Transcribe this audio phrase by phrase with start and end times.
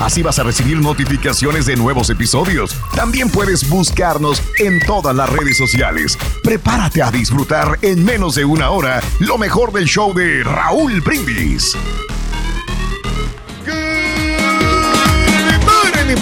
[0.00, 2.76] Así vas a recibir notificaciones de nuevos episodios.
[2.94, 6.18] También puedes buscarnos en todas las redes sociales.
[6.42, 11.76] Prepárate a disfrutar en menos de una hora lo mejor del show de Raúl Brindis.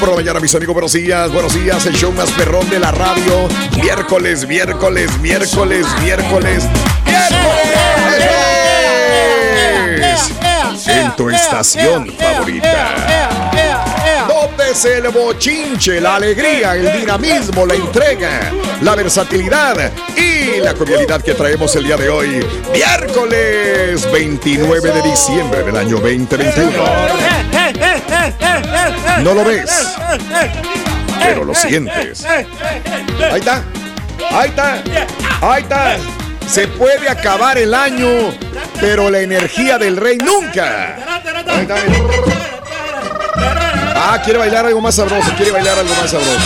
[0.00, 0.72] Por la mañana, mis amigos.
[0.72, 1.84] Buenos días, buenos días.
[1.84, 3.48] El show más perrón de la radio.
[3.82, 6.64] Miércoles, miércoles, miércoles, miércoles,
[7.04, 7.90] miércoles.
[10.86, 13.29] En tu estación favorita.
[14.68, 21.34] Es el bochinche, la alegría, el dinamismo, la entrega, la versatilidad y la cordialidad que
[21.34, 22.46] traemos el día de hoy.
[22.72, 26.70] Miércoles 29 de diciembre del año 2021.
[29.22, 29.96] No lo ves,
[31.18, 32.24] pero lo sientes.
[32.24, 32.46] Ahí
[33.34, 33.64] está,
[34.30, 34.82] ahí está,
[35.40, 35.96] ahí está.
[36.46, 38.32] Se puede acabar el año,
[38.80, 40.96] pero la energía del rey nunca.
[41.46, 41.76] Ahí está.
[44.02, 46.40] Ah, quiere bailar algo más sabroso, quiere bailar algo más sabroso.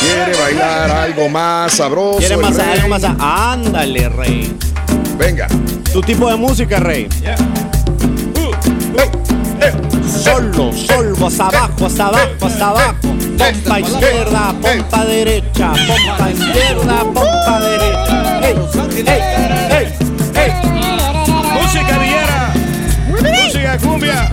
[0.00, 2.18] Quiere bailar algo más sabroso.
[2.18, 3.04] ¿Quieres el más algo más?
[3.20, 4.56] Ándale, rey.
[5.18, 5.46] Venga.
[5.92, 7.06] Tu tipo de música, rey.
[10.08, 12.94] Solo, solo, hasta abajo, hasta abajo, hasta abajo.
[13.02, 18.40] Pompa izquierda, pompa derecha, pompa izquierda, pompa derecha.
[18.40, 19.92] Hey,
[20.34, 20.52] hey.
[21.60, 22.54] Música villera.
[23.42, 24.32] Música cumbia.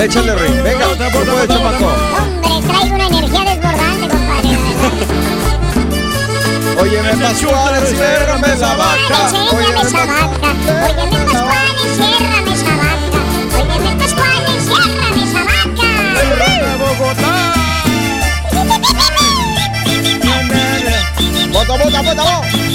[0.00, 0.52] Échale, rey.
[0.62, 1.86] Venga, no puede, chamaco.
[2.18, 4.56] Hombre, traigo una energía desbordante, compadre.
[6.80, 9.18] Óyeme, Pascual, enciérrame esa vaca.
[9.28, 10.30] Enséñame esa vaca.
[13.98, 15.82] Pascual, enciérrame esa vaca.
[16.20, 17.40] Enciérrame esa vaca.
[21.52, 22.69] Bota, bota, bota, bota.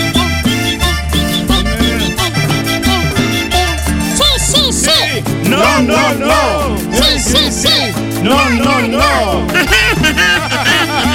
[4.85, 5.23] Sí.
[5.49, 6.77] No, no, no.
[6.91, 7.77] Sí, sí, sí.
[8.23, 9.47] No, no, no.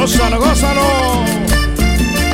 [0.00, 1.29] Gózalo, gózalo.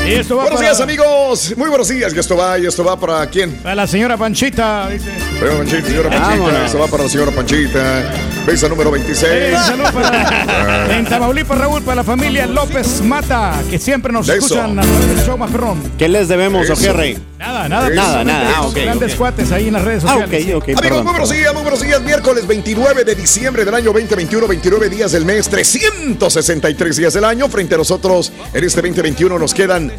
[0.07, 1.55] Y esto va Buenos para, días, amigos.
[1.57, 2.15] Muy buenos días.
[2.15, 3.51] Y esto va, y esto va para quién?
[3.57, 5.11] para la señora Panchita, dice.
[5.39, 6.29] Señora Panchita, señora Panchita.
[6.29, 6.67] Vámonos.
[6.67, 8.03] Esto va para la señora Panchita.
[8.47, 9.33] Besa número 26.
[9.33, 14.39] Eh, salud para, en Tamaulipas, Raúl, para la familia López Mata, que siempre nos Eso.
[14.39, 15.83] escuchan a través del show más perrón.
[15.99, 16.81] ¿Qué les debemos o Eso.
[16.81, 17.19] qué, Rey?
[17.39, 17.91] Nada, nada.
[17.91, 18.53] Nada, nada.
[18.57, 19.19] Ah, ok, Grandes ok.
[19.19, 20.47] cuates ahí en las redes Ah, sociales.
[20.55, 20.63] ok, ok.
[20.69, 22.01] Amigos, perdón, muy buenos días, muy buenos días.
[22.03, 27.49] Miércoles 29 de diciembre del año 2021, 29 días del mes, 363 días del año.
[27.49, 29.93] Frente a nosotros, en este 2021 nos quedan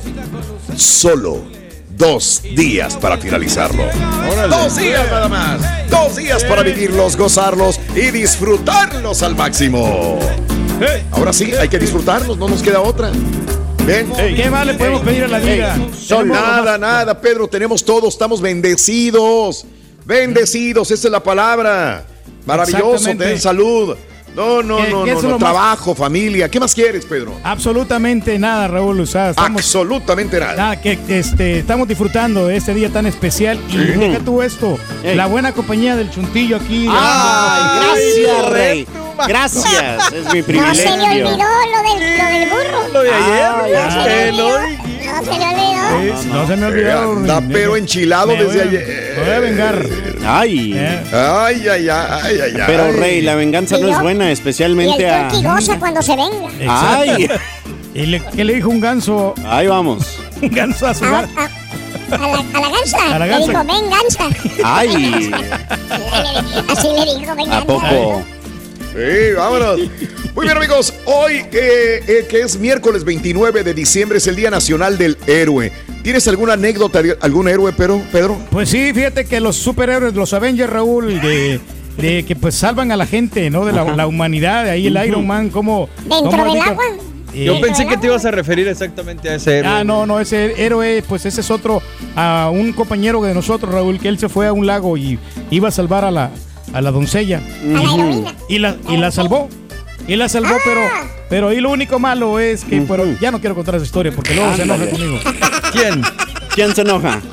[0.75, 1.43] solo
[1.95, 3.83] dos días para finalizarlo.
[4.49, 5.89] Dos días nada más.
[5.91, 10.19] Dos días para vivirlos, gozarlos y disfrutarlos al máximo.
[11.11, 13.11] Ahora sí, hay que disfrutarlos, no nos queda otra.
[13.87, 14.11] Bien.
[14.35, 15.73] ¿Qué más le podemos pedir a la vida?
[15.73, 19.65] Tenemos Nada, nada, Pedro, tenemos todo, estamos bendecidos.
[20.03, 22.05] Bendecidos, esa es la palabra.
[22.45, 23.95] Maravilloso, tener salud.
[24.37, 26.47] No, no, ¿Qué- no, qué no, es no, más- trabajo, familia.
[26.47, 27.33] ¿Qué más quieres, Pedro?
[27.43, 28.99] Absolutamente nada, Raúl.
[28.99, 30.55] Estamos, Absolutamente nada.
[30.55, 33.59] nada, que, que, este, estamos disfrutando de este día tan especial.
[33.67, 35.15] Y deja tú esto, Ey.
[35.15, 36.87] la buena compañía del chuntillo aquí.
[36.87, 38.87] Ay, gracias, Rey.
[39.27, 41.27] Gracias, es mi No se le privilegio.
[41.29, 42.93] olvidó lo del, lo del burro.
[42.93, 46.21] Lo de ayer, No ya le No se le olvidó.
[46.21, 47.15] Sí, no, se me Eh, olvidó.
[47.39, 47.49] Rin.
[47.51, 49.13] pero enchilado Me desde a- ayer.
[49.17, 49.85] Me voy a vengar.
[50.25, 50.73] Ay.
[50.75, 52.63] Eh, Ay, ay, ay, ay, ay.
[52.67, 52.91] Pero.
[52.91, 55.53] Rey, la venganza no es buena, Y especialmente el a.
[55.55, 56.49] goza cuando se venga.
[56.67, 57.27] Ay,
[57.93, 59.33] ¿Y le- qué le dijo un ganso?
[59.47, 60.19] ahí vamos.
[60.41, 61.21] Un ganso a su A, a-
[62.11, 63.15] a la, a la gansa.
[63.15, 63.51] A la Le gansa.
[63.51, 64.27] dijo, ven, gansa.
[64.63, 65.31] Ay,
[66.69, 67.65] Así le dijo, ven, ¿a gansa.
[67.65, 68.23] poco?
[68.93, 69.79] Sí, vámonos.
[70.37, 70.93] Muy bien, amigos.
[71.05, 75.71] Hoy, eh, eh, que es miércoles 29 de diciembre, es el Día Nacional del Héroe.
[76.03, 78.03] ¿Tienes alguna anécdota de algún héroe, Pedro?
[78.11, 78.37] Pedro?
[78.51, 81.59] Pues sí, fíjate que los superhéroes, los Avengers, Raúl, de,
[81.97, 83.65] de que pues salvan a la gente, ¿no?
[83.65, 85.89] De la, la humanidad, de ahí el Iron Man, como...
[86.01, 86.83] Dentro del agua.
[87.33, 89.71] Yo pensé que te ibas a referir exactamente a ese héroe.
[89.71, 91.81] Ah, no, no, ese héroe, pues ese es otro,
[92.15, 95.17] a un compañero de nosotros, Raúl, que él se fue a un lago y
[95.49, 96.29] iba a salvar a la,
[96.73, 97.41] a la doncella.
[98.47, 99.49] Y la, y la salvó.
[100.07, 100.59] Y la salvó, Ah.
[100.63, 100.81] pero,
[101.29, 104.33] pero ahí lo único malo es que, pero ya no quiero contar esa historia porque
[104.33, 105.19] luego se enoja conmigo.
[105.73, 106.01] ¿Quién?
[106.55, 107.21] ¿Quién se enoja?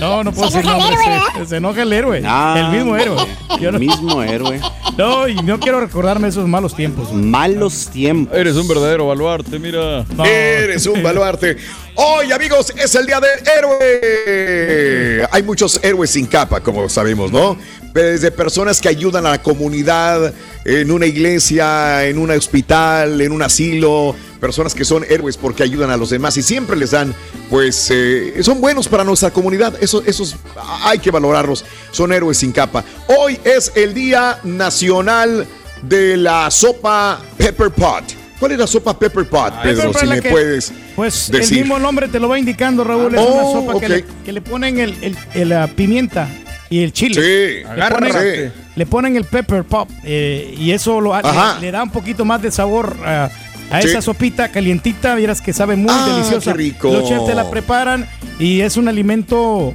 [0.00, 2.22] No, no puedo Se decir enoja el héroe, se- enoja el héroe.
[2.24, 3.16] Ah, el mismo héroe.
[3.60, 4.60] Yo El no, mismo héroe.
[4.96, 7.12] no, y no quiero recordarme esos malos tiempos.
[7.12, 8.38] Malos tiempos.
[8.38, 10.04] Eres un verdadero baluarte, mira.
[10.16, 10.24] No.
[10.24, 11.56] Eres un baluarte.
[11.96, 15.28] Hoy, amigos, es el día del héroe.
[15.32, 17.58] Hay muchos héroes sin capa, como sabemos, ¿no?
[17.98, 20.32] Desde personas que ayudan a la comunidad,
[20.64, 24.14] en una iglesia, en un hospital, en un asilo.
[24.40, 27.12] Personas que son héroes porque ayudan a los demás y siempre les dan,
[27.50, 29.74] pues, eh, son buenos para nuestra comunidad.
[29.82, 30.36] Eso, esos
[30.84, 31.64] hay que valorarlos.
[31.90, 32.84] Son héroes sin capa.
[33.18, 35.44] Hoy es el Día Nacional
[35.82, 38.04] de la Sopa Pepper Pot.
[38.38, 39.90] ¿Cuál es la sopa Pepper Pot, Pedro?
[39.90, 41.54] Pepper Si me que- puedes Pues decir.
[41.58, 43.12] el mismo nombre te lo va indicando, Raúl.
[43.12, 43.80] Es Oh, una sopa ok.
[43.80, 46.28] que, le, que le ponen el, el- el, la pimienta
[46.70, 47.14] y el chile.
[47.14, 51.22] Sí, Le ponen, le ponen el pepper pop eh, y eso lo, le,
[51.60, 53.30] le da un poquito más de sabor a,
[53.70, 53.88] a Sí.
[53.88, 55.14] esa sopita calientita.
[55.14, 56.52] Vieras que sabe muy Ah, deliciosa.
[56.52, 56.92] qué rico.
[56.92, 58.06] Los chefs te la preparan
[58.38, 59.74] y es un alimento,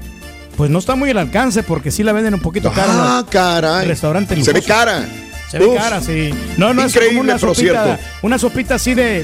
[0.57, 2.87] pues no está muy al alcance porque sí la venden un poquito cara.
[3.19, 3.87] Ah, caray.
[3.87, 5.05] Restaurante Se ve cara.
[5.49, 5.77] Se ve Uf.
[5.77, 6.31] cara, sí.
[6.57, 8.03] No, no es Increíble, como una sopita, cierto.
[8.23, 9.23] una sopita así de,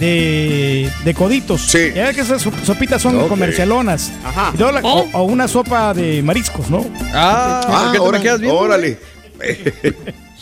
[0.00, 1.60] de, de coditos.
[1.62, 1.92] Sí.
[1.94, 4.10] Ya ves que esas sop- sopitas son comercialonas.
[4.24, 4.50] Ajá.
[4.54, 6.84] Y luego la- o, o una sopa de mariscos, ¿no?
[7.12, 8.58] Ah, Ah, ¿por qué te me órale, quedas viendo?
[8.58, 8.98] órale.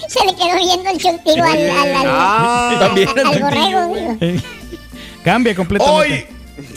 [0.08, 3.94] Se le quedó viendo el chuntigo al, al, al, Ah, También al borrego.
[3.94, 4.16] digo.
[4.20, 4.40] Eh,
[5.24, 6.28] Cambia Hoy completamente.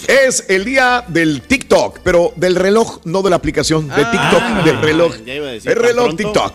[0.08, 4.12] es el día del TikTok, pero del reloj, no de la aplicación, de Ah.
[4.12, 4.62] TikTok, Ah.
[4.66, 5.16] del reloj.
[5.26, 6.24] Ya iba a decir, El ¿tan reloj pronto?
[6.24, 6.54] TikTok.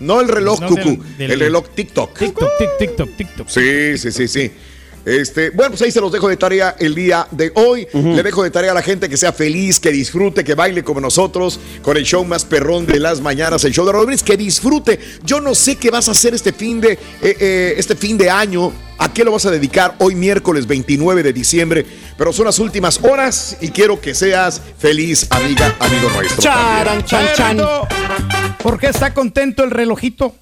[0.00, 2.18] No el reloj No, cucú, del- del- el reloj TikTok.
[2.18, 3.48] TikTok, TikTok, TikTok.
[3.48, 4.52] Sí, sí, sí, sí.
[5.06, 7.86] Este, bueno, pues ahí se los dejo de tarea el día de hoy.
[7.94, 11.00] Le dejo de tarea a la gente que sea feliz, que disfrute, que baile como
[11.00, 14.98] nosotros con el show más perrón de las mañanas, el show de Rodríguez, que disfrute.
[15.24, 18.28] Yo no sé qué vas a hacer este fin de, eh, eh, este fin de
[18.28, 18.72] año.
[18.98, 21.86] ¿A qué lo vas a dedicar hoy miércoles 29 de diciembre?
[22.18, 26.42] Pero son las últimas horas y quiero que seas feliz, amiga, amigo nuestro.
[26.42, 27.60] Charan, chan, chan.
[28.60, 30.34] ¿Por qué está contento el relojito?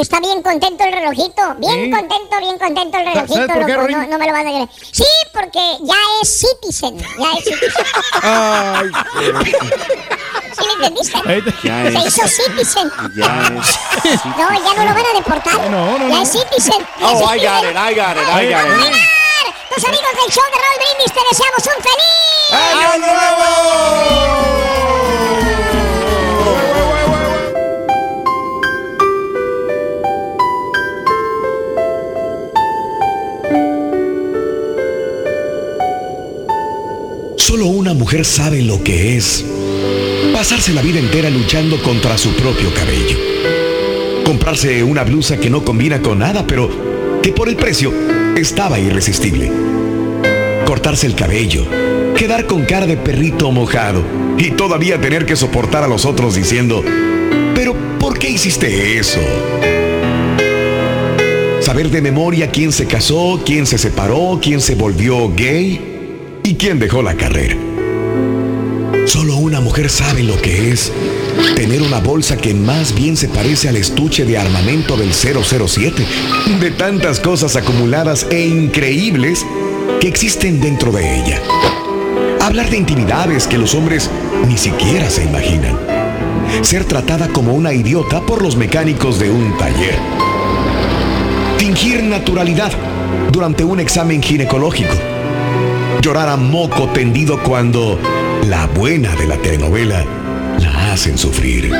[0.00, 1.54] Está bien contento el relojito.
[1.56, 1.90] Bien Sí.
[1.90, 3.88] contento, bien contento el ¿Sabes relojito, por qué, loco.
[3.88, 4.68] No, no me lo van a creer.
[4.92, 6.96] Sí, porque ya es citizen.
[6.98, 7.84] Ya es citizen.
[8.22, 8.90] Ay,
[10.58, 11.18] ¿Sí me entendiste?
[11.64, 12.06] Ya Se es.
[12.16, 12.92] hizo citizen.
[13.16, 14.24] Ya es.
[14.24, 15.70] No, ya no lo van a deportar.
[15.70, 16.22] No, no, ya no.
[16.22, 16.86] es citizen.
[17.00, 18.94] Ya es Oh, I got it, I got it, I got it.
[19.74, 22.52] Tus amigos del show de Raúl Brindis te deseamos un feliz.
[22.52, 24.57] ¡Año nuevo!
[37.48, 39.42] Solo una mujer sabe lo que es
[40.34, 43.16] pasarse la vida entera luchando contra su propio cabello.
[44.22, 46.68] Comprarse una blusa que no combina con nada, pero
[47.22, 47.90] que por el precio
[48.36, 49.50] estaba irresistible.
[50.66, 51.66] Cortarse el cabello
[52.18, 54.02] quedar con cara de perrito mojado
[54.36, 56.84] y todavía tener que soportar a los otros diciendo,
[57.54, 59.20] pero ¿por qué hiciste eso?
[61.62, 65.97] Saber de memoria quién se casó, quién se separó, quién se volvió gay
[66.48, 67.56] y quién dejó la carrera.
[69.04, 70.90] Solo una mujer sabe lo que es
[71.54, 76.06] tener una bolsa que más bien se parece al estuche de armamento del 007,
[76.58, 79.44] de tantas cosas acumuladas e increíbles
[80.00, 81.42] que existen dentro de ella.
[82.40, 84.08] Hablar de intimidades que los hombres
[84.48, 85.78] ni siquiera se imaginan.
[86.62, 89.98] Ser tratada como una idiota por los mecánicos de un taller.
[91.58, 92.72] Fingir naturalidad
[93.30, 94.94] durante un examen ginecológico.
[96.00, 97.98] Llorar a moco tendido cuando
[98.46, 100.04] la buena de la telenovela
[100.60, 101.70] la hacen sufrir.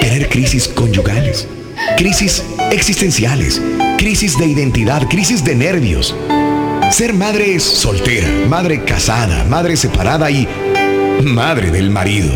[0.00, 1.48] Tener crisis conyugales,
[1.96, 3.60] crisis existenciales,
[3.98, 6.14] crisis de identidad, crisis de nervios.
[6.92, 10.46] Ser madre soltera, madre casada, madre separada y
[11.24, 12.30] madre del marido.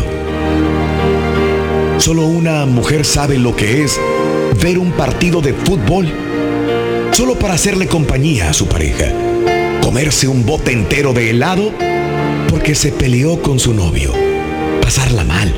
[1.97, 3.99] Solo una mujer sabe lo que es
[4.61, 6.11] ver un partido de fútbol
[7.11, 9.22] solo para hacerle compañía a su pareja.
[9.83, 11.73] Comerse un bote entero de helado
[12.49, 14.13] porque se peleó con su novio.
[14.81, 15.53] Pasarla mal.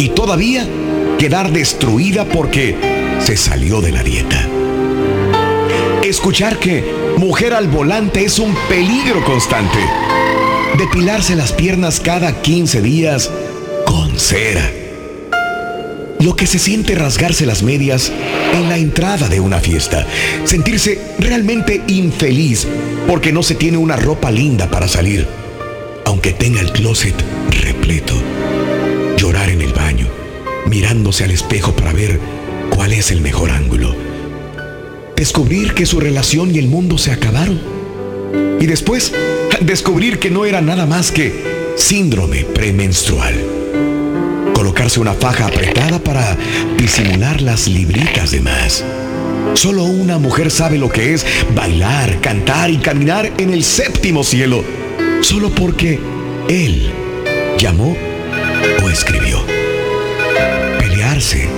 [0.00, 0.66] Y todavía
[1.18, 2.74] quedar destruida porque
[3.20, 4.44] se salió de la dieta.
[6.02, 6.84] Escuchar que
[7.16, 9.78] mujer al volante es un peligro constante.
[10.76, 13.30] Depilarse las piernas cada 15 días
[13.86, 14.79] con cera.
[16.20, 18.12] Lo que se siente rasgarse las medias
[18.52, 20.06] en la entrada de una fiesta.
[20.44, 22.66] Sentirse realmente infeliz
[23.06, 25.26] porque no se tiene una ropa linda para salir.
[26.04, 27.14] Aunque tenga el closet
[27.62, 28.14] repleto.
[29.16, 30.08] Llorar en el baño,
[30.66, 32.20] mirándose al espejo para ver
[32.68, 33.96] cuál es el mejor ángulo.
[35.16, 37.58] Descubrir que su relación y el mundo se acabaron.
[38.60, 39.14] Y después,
[39.62, 41.32] descubrir que no era nada más que
[41.76, 43.59] síndrome premenstrual
[44.70, 46.36] colocarse una faja apretada para
[46.78, 48.84] disimular las libritas de más.
[49.54, 54.62] Solo una mujer sabe lo que es bailar, cantar y caminar en el séptimo cielo,
[55.22, 55.98] solo porque
[56.48, 56.88] él
[57.58, 57.96] llamó
[58.80, 59.44] o escribió.
[60.78, 61.48] Pelearse,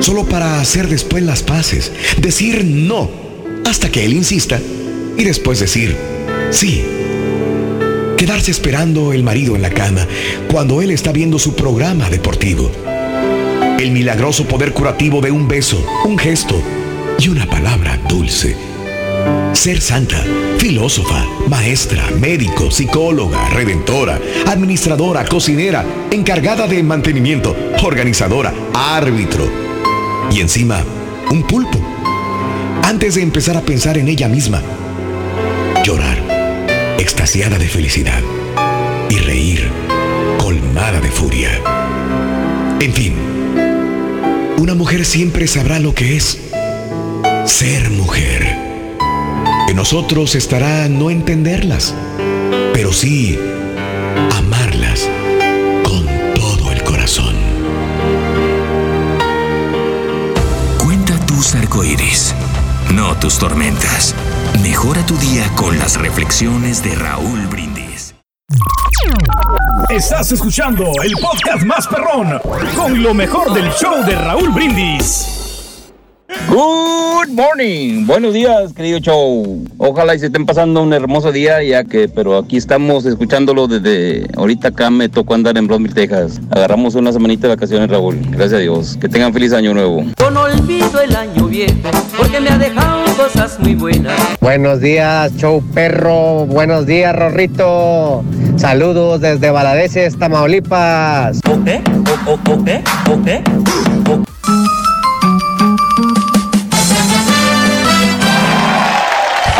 [0.00, 3.10] solo para hacer después las paces, decir no
[3.66, 4.58] hasta que él insista
[5.18, 5.94] y después decir
[6.50, 6.82] sí
[8.16, 10.06] quedarse esperando el marido en la cama
[10.50, 12.70] cuando él está viendo su programa deportivo.
[13.78, 16.60] El milagroso poder curativo de un beso, un gesto
[17.18, 18.56] y una palabra dulce.
[19.52, 20.22] Ser santa,
[20.58, 29.48] filósofa, maestra, médico, psicóloga, redentora, administradora, cocinera, encargada de mantenimiento, organizadora, árbitro.
[30.30, 30.82] Y encima,
[31.30, 31.80] un pulpo.
[32.82, 34.62] Antes de empezar a pensar en ella misma,
[35.84, 36.23] llorar
[37.14, 38.22] de felicidad,
[39.08, 39.70] y reír,
[40.38, 41.58] colmada de furia.
[42.80, 43.14] En fin,
[44.58, 46.38] una mujer siempre sabrá lo que es
[47.46, 48.58] ser mujer.
[49.68, 51.94] En nosotros estará no entenderlas,
[52.74, 53.38] pero sí
[54.36, 55.08] amarlas
[55.82, 57.34] con todo el corazón.
[60.78, 62.34] Cuenta tus arcoíris,
[62.92, 64.14] no tus tormentas.
[64.62, 68.14] Mejora tu día con las reflexiones de Raúl Brindis.
[69.90, 72.40] Estás escuchando el podcast más perrón
[72.76, 75.43] con lo mejor del show de Raúl Brindis.
[76.48, 79.64] Good morning, buenos días, querido show.
[79.78, 84.28] Ojalá y se estén pasando un hermoso día, ya que, pero aquí estamos escuchándolo desde
[84.36, 86.40] ahorita acá me tocó andar en Brosville, Texas.
[86.50, 88.18] Agarramos una semanita de vacaciones, Raúl.
[88.30, 88.98] Gracias a Dios.
[89.00, 90.04] Que tengan feliz año nuevo.
[90.18, 94.14] Yo no olvido el año viejo porque me ha dejado cosas muy buenas.
[94.40, 96.46] Buenos días, show perro.
[96.46, 98.22] Buenos días, Rorrito.
[98.56, 101.40] Saludos desde Valadeses, Tamaulipas.
[101.48, 102.70] ¿O, o, ok?
[103.10, 104.24] ¿Ok?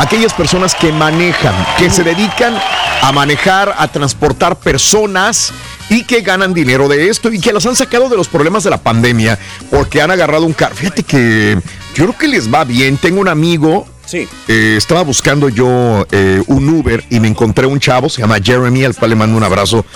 [0.04, 2.54] Aquellas personas que manejan, que se dedican
[3.02, 5.52] a manejar, a transportar personas
[5.88, 8.70] y que ganan dinero de esto y que las han sacado de los problemas de
[8.70, 9.38] la pandemia
[9.70, 10.74] porque han agarrado un carro.
[10.74, 11.58] Fíjate que
[11.94, 12.96] yo creo que les va bien.
[12.96, 13.86] Tengo un amigo.
[14.06, 14.28] Sí.
[14.48, 18.84] eh, estaba buscando yo eh, un Uber y me encontré un chavo, se llama Jeremy,
[18.84, 19.86] al cual le mando un abrazo.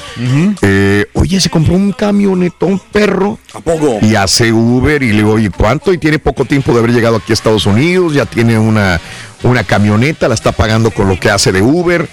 [0.62, 3.38] Eh, oye, se compró un camionetón perro.
[3.53, 3.99] ¿A poco?
[4.00, 5.93] Y hace Uber y le digo, oye, ¿cuánto?
[5.93, 8.99] Y tiene poco tiempo de haber llegado aquí a Estados Unidos, ya tiene una,
[9.42, 12.09] una camioneta, la está pagando con lo que hace de Uber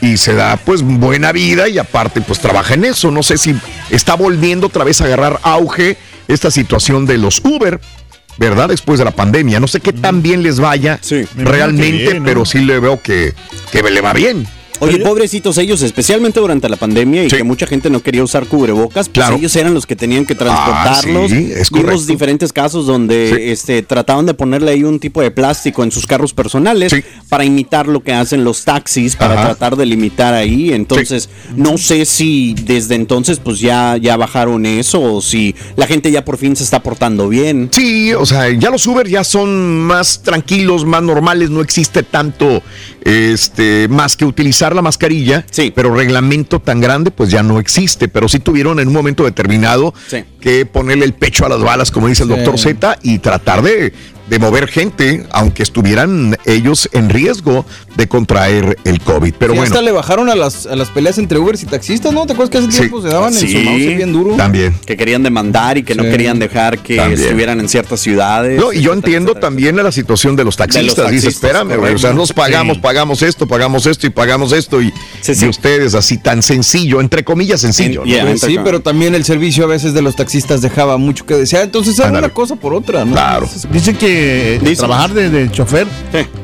[0.00, 3.10] y se da pues buena vida y aparte pues trabaja en eso.
[3.10, 3.54] No sé si
[3.90, 5.96] está volviendo otra vez a agarrar auge
[6.28, 7.80] esta situación de los Uber.
[8.38, 8.70] ¿Verdad?
[8.70, 9.60] Después de la pandemia.
[9.60, 12.24] No sé qué tan bien les vaya que realmente, bien, ¿no?
[12.24, 13.34] pero sí le veo que,
[13.70, 14.46] que le va bien.
[14.80, 19.08] Oye, pobrecitos ellos, especialmente durante la pandemia y que mucha gente no quería usar cubrebocas,
[19.08, 21.30] pues ellos eran los que tenían que transportarlos.
[21.30, 25.30] Ah, sí, es Vimos diferentes casos donde este, trataban de ponerle ahí un tipo de
[25.30, 26.94] plástico en sus carros personales
[27.28, 29.44] para imitar lo que hacen los taxis, para Ajá.
[29.46, 30.72] tratar de limitar ahí.
[30.72, 36.10] Entonces, no sé si desde entonces pues ya, ya bajaron eso o si la gente
[36.10, 37.70] ya por fin se está portando bien.
[37.72, 42.62] Sí, o sea, ya los Uber ya son más tranquilos, más normales, no existe tanto
[43.04, 45.72] este más que utilizar la mascarilla, sí.
[45.74, 49.94] pero reglamento tan grande pues ya no existe, pero sí tuvieron en un momento determinado
[50.08, 50.24] Sí.
[50.40, 52.34] que ponerle el pecho a las balas, como dice el Sí.
[52.36, 53.92] doctor Z, y tratar de,
[54.28, 57.64] de mover gente, aunque estuvieran ellos en riesgo
[57.96, 59.34] de contraer el COVID.
[59.38, 62.12] Pero Sí, bueno, hasta le bajaron a las, a las peleas entre Ubers y taxistas,
[62.12, 62.26] ¿no?
[62.26, 62.78] ¿Te acuerdas que hace Sí.
[62.78, 63.56] tiempo se daban en su Sí.
[63.58, 64.36] mouse bien duro?
[64.36, 64.74] también.
[64.86, 67.20] Que querían demandar y que no querían dejar que También.
[67.20, 68.58] estuvieran en ciertas ciudades.
[68.60, 70.84] No, y yo entiendo también la situación de los taxistas.
[70.96, 72.82] Dice, taxistas, espérame, güey, o sea, nos pagamos, Sí.
[72.82, 74.80] pagamos esto, pagamos esto y pagamos esto.
[74.82, 74.92] Y,
[75.26, 78.04] y ustedes así tan sencillo, entre comillas sencillo.
[78.04, 78.26] ¿no?
[78.26, 81.64] Pues sí, pero también el servicio a veces de los taxistas dejaba mucho que desear.
[81.64, 83.12] Entonces era una cosa por otra, ¿no?
[83.12, 83.48] Claro.
[83.72, 85.86] Dicen que trabajar de, de chofer,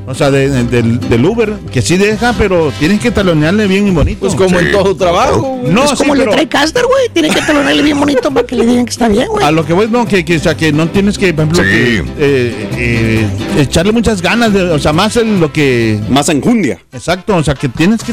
[0.06, 3.88] o sea, de- de- del, del Uber, que sí deja, pero tienes que talonearle bien
[3.88, 4.20] y bonito.
[4.20, 5.72] Pues como en todo trabajo, güey.
[5.72, 7.08] No, Es sí, como le pero trae Caster, güey.
[7.12, 9.44] Tiene que talonarle bien bonito para que le digan que está bien, güey.
[9.44, 11.62] a lo que voy, no, que, que, o sea, que no tienes que, por ejemplo,
[11.62, 13.26] que, eh, eh,
[13.58, 16.00] echarle muchas ganas, de, o sea, más en lo que...
[16.08, 16.78] Más enjundia.
[16.92, 18.12] Exacto, o sea, que tienes que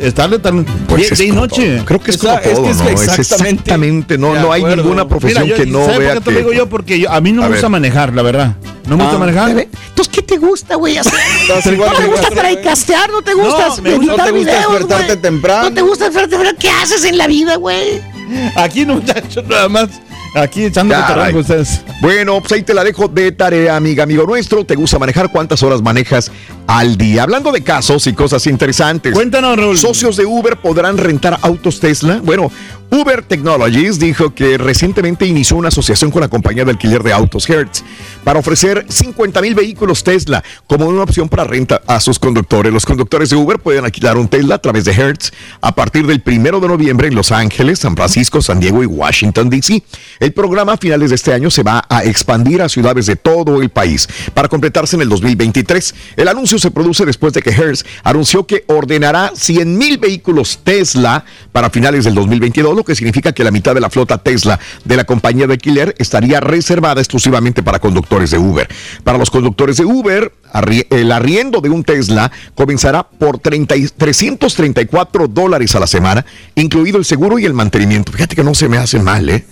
[0.00, 1.76] estarle tan Pues día, es día y como noche.
[1.76, 1.84] todo.
[1.86, 2.88] Creo que es como todo, ¿no?
[2.90, 6.24] Es exactamente, no, no hay ninguna profesión Mira, yo- que no ¿sabe vea por qué
[6.24, 6.32] te que...
[6.32, 6.68] lo digo yo?
[6.68, 7.58] Porque yo- a mí no A me ver.
[7.58, 8.56] gusta manejar, la verdad.
[8.86, 9.50] No me gusta Ah, manejar.
[9.50, 10.94] Entonces, ¿qué te gusta, güey?
[10.96, 11.02] ¿No
[11.62, 11.70] que
[12.02, 13.10] te gusta traicastear?
[13.10, 15.68] ¿No te gusta No, editar no te gusta videos, despertarte temprano.
[15.68, 16.58] ¿No te gusta despertarte temprano?
[16.58, 18.00] ¿Qué haces en la vida, güey?
[18.56, 19.88] Aquí no, muchachos, nada más.
[20.34, 21.82] Aquí echando con ustedes.
[22.00, 24.64] Bueno, pues ahí te la dejo de tarea, amiga, amigo nuestro.
[24.64, 25.30] ¿Te gusta manejar?
[25.30, 26.30] ¿Cuántas horas manejas
[26.66, 27.22] al día?
[27.22, 29.14] Hablando de casos y cosas interesantes.
[29.14, 29.78] Cuéntanos, Raúl.
[29.78, 32.20] Socios de Uber podrán rentar autos Tesla.
[32.22, 32.50] Bueno,
[32.90, 37.48] Uber Technologies dijo que recientemente inició una asociación con la compañía de alquiler de autos
[37.48, 37.84] Hertz
[38.24, 42.72] para ofrecer 50 mil vehículos Tesla como una opción para renta a sus conductores.
[42.72, 46.22] Los conductores de Uber pueden alquilar un Tesla a través de Hertz a partir del
[46.22, 49.82] primero de noviembre en Los Ángeles, San Francisco, San Diego y Washington, D.C.
[50.18, 53.60] El programa a finales de este año se va a expandir a ciudades de todo
[53.60, 55.94] el país para completarse en el 2023.
[56.16, 61.24] El anuncio se produce después de que Hertz anunció que ordenará 100 mil vehículos Tesla
[61.52, 64.96] para finales del 2022, lo que significa que la mitad de la flota Tesla de
[64.96, 68.66] la compañía de alquiler estaría reservada exclusivamente para conductores de Uber.
[69.04, 70.32] Para los conductores de Uber,
[70.90, 76.98] el arriendo de un Tesla comenzará por 30 y- 334 dólares a la semana, incluido
[76.98, 78.12] el seguro y el mantenimiento.
[78.12, 79.44] Fíjate que no se me hace mal, ¿eh?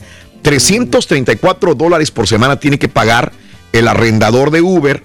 [0.42, 3.32] 334 dólares por semana tiene que pagar
[3.72, 5.02] el arrendador de Uber,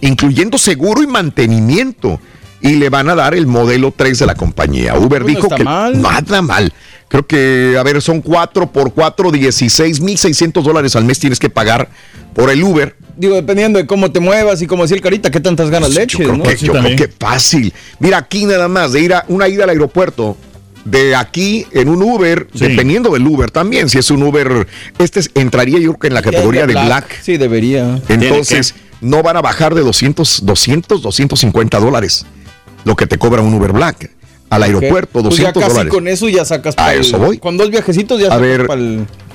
[0.00, 2.20] incluyendo seguro y mantenimiento.
[2.64, 4.96] Y le van a dar el modelo 3 de la compañía.
[4.96, 6.00] Uber Pues no dijo que mal.
[6.00, 6.72] nada mal.
[7.08, 11.38] Creo que, a ver, son 4 por 4, 16 mil 600 dólares al mes tienes
[11.38, 11.90] que pagar
[12.34, 12.96] por el Uber.
[13.18, 16.04] Digo, dependiendo de cómo te muevas y como decía el carita, qué tantas ganas le
[16.04, 16.42] eches, Creo ¿no?
[16.42, 17.72] que, yo creo que fácil.
[18.00, 20.36] Mira, aquí nada más, de ir a una ida al aeropuerto,
[20.86, 24.66] de aquí en un Uber, dependiendo del Uber también, si es un Uber,
[24.98, 27.20] este es- entraría yo creo que en la categoría de Black.
[27.22, 28.00] Sí, debería.
[28.08, 32.24] Entonces, no van a bajar de 200, 200, 250 dólares
[32.84, 34.10] lo que te cobra un Uber Black.
[34.50, 35.92] Al aeropuerto, Pues ya 200 casi dólares.
[35.92, 37.38] con eso ya sacas A eso voy.
[37.38, 38.66] Con dos viajecitos ya A sacas ver,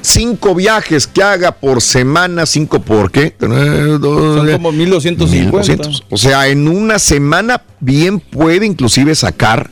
[0.01, 3.35] cinco viajes que haga por semana, cinco por qué?
[3.39, 5.57] Son como 1250.
[5.57, 6.03] 1200.
[6.09, 9.69] O sea, en una semana bien puede inclusive sacar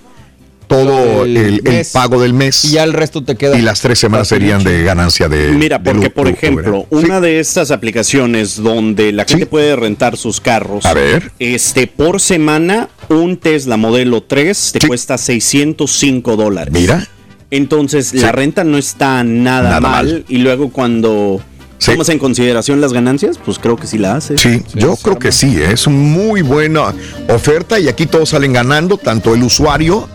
[0.67, 1.89] todo El el, el mes.
[1.91, 2.65] pago del mes.
[2.65, 3.57] Y ya el resto te queda.
[3.57, 5.51] Y las tres semanas serían de ganancia de.
[5.53, 10.41] Mira, de porque por ejemplo, una de estas aplicaciones donde la gente puede rentar sus
[10.41, 11.31] carros, A ver.
[11.39, 16.73] este por semana un Tesla modelo 3 te cuesta 605 dólares.
[16.73, 17.07] Mira.
[17.49, 18.17] Entonces, Sí.
[18.19, 20.25] la renta no está nada, Nada mal, mal.
[20.27, 21.41] y luego cuando
[21.85, 24.37] tomas en consideración las ganancias, pues creo que sí la hace.
[24.37, 25.69] Sí, yo creo que sí, ¿eh?
[25.71, 26.93] es una muy buena
[27.29, 30.09] oferta y aquí todos salen ganando, tanto el usuario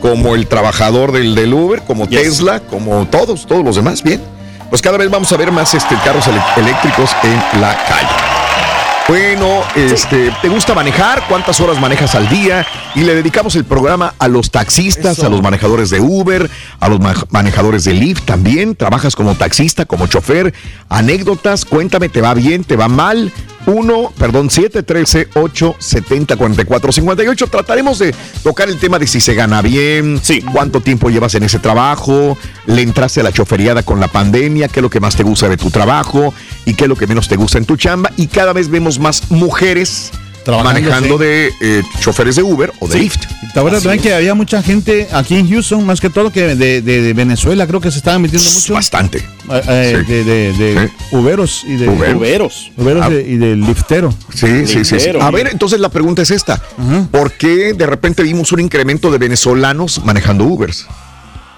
[0.00, 4.20] como el trabajador del, del Uber, como Tesla, como todos, todos los demás, bien.
[4.68, 6.24] Pues cada vez vamos a ver más este, carros
[6.56, 8.08] eléctricos en la calle.
[9.08, 11.24] Bueno, este, ¿te gusta manejar?
[11.28, 12.64] ¿Cuántas horas manejas al día?
[12.94, 15.26] Y le dedicamos el programa a los taxistas, Eso.
[15.26, 18.76] a los manejadores de Uber, a los ma- manejadores de Lyft también.
[18.76, 20.54] ¿Trabajas como taxista, como chofer?
[20.88, 23.32] Anécdotas, cuéntame, ¿te va bien, te va mal?
[23.70, 27.50] 1, perdón, 713-870-4458.
[27.50, 30.20] Trataremos de tocar el tema de si se gana bien,
[30.52, 34.80] cuánto tiempo llevas en ese trabajo, le entraste a la choferiada con la pandemia, qué
[34.80, 37.28] es lo que más te gusta de tu trabajo y qué es lo que menos
[37.28, 38.10] te gusta en tu chamba.
[38.16, 40.10] Y cada vez vemos más mujeres
[40.58, 43.00] manejando de eh, choferes de Uber o de Sí.
[43.00, 43.20] Lyft.
[43.52, 46.80] ¿Te acuerdas también que había mucha gente aquí en Houston, más que todo que de,
[46.82, 48.74] de- de Venezuela, creo que se estaban metiendo mucho?
[48.74, 49.18] Bastante.
[49.18, 50.12] Eh, eh, Sí.
[50.12, 52.16] De, de, de Uberos y de Uberos.
[52.18, 52.72] Uberos.
[52.76, 53.10] Uberos Ah.
[53.10, 54.14] de- y del liftero.
[54.32, 55.08] Sí, sí, sí, sí.
[55.20, 56.60] A ver, entonces la pregunta es esta.
[57.10, 60.86] ¿Por qué de repente vimos un incremento de venezolanos manejando Ubers?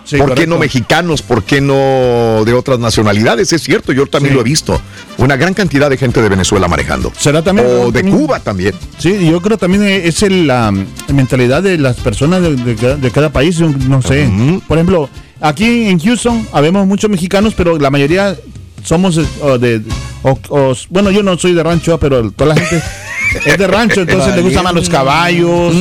[0.04, 1.22] Sí, ¿Por qué no mexicanos?
[1.22, 3.52] ¿Por qué no de otras nacionalidades?
[3.52, 4.34] Es cierto, yo también Sí.
[4.34, 4.80] lo he visto.
[5.18, 7.12] Una gran cantidad de gente de Venezuela manejando.
[7.18, 7.68] ¿Será también?
[7.70, 8.02] O de?
[8.02, 8.74] Cuba también.
[8.98, 10.72] Sí, yo creo también es el, la
[11.12, 14.28] mentalidad de las personas de, de cada- de cada país, no sé.
[14.66, 15.08] Por ejemplo,
[15.40, 18.36] aquí en Houston habemos muchos mexicanos, pero la mayoría
[18.84, 19.22] somos eh,
[19.60, 19.82] de...
[20.24, 22.82] o- o- bueno, yo no soy de rancho, pero toda la gente
[23.44, 25.72] es de rancho, entonces le gustan más los caballos.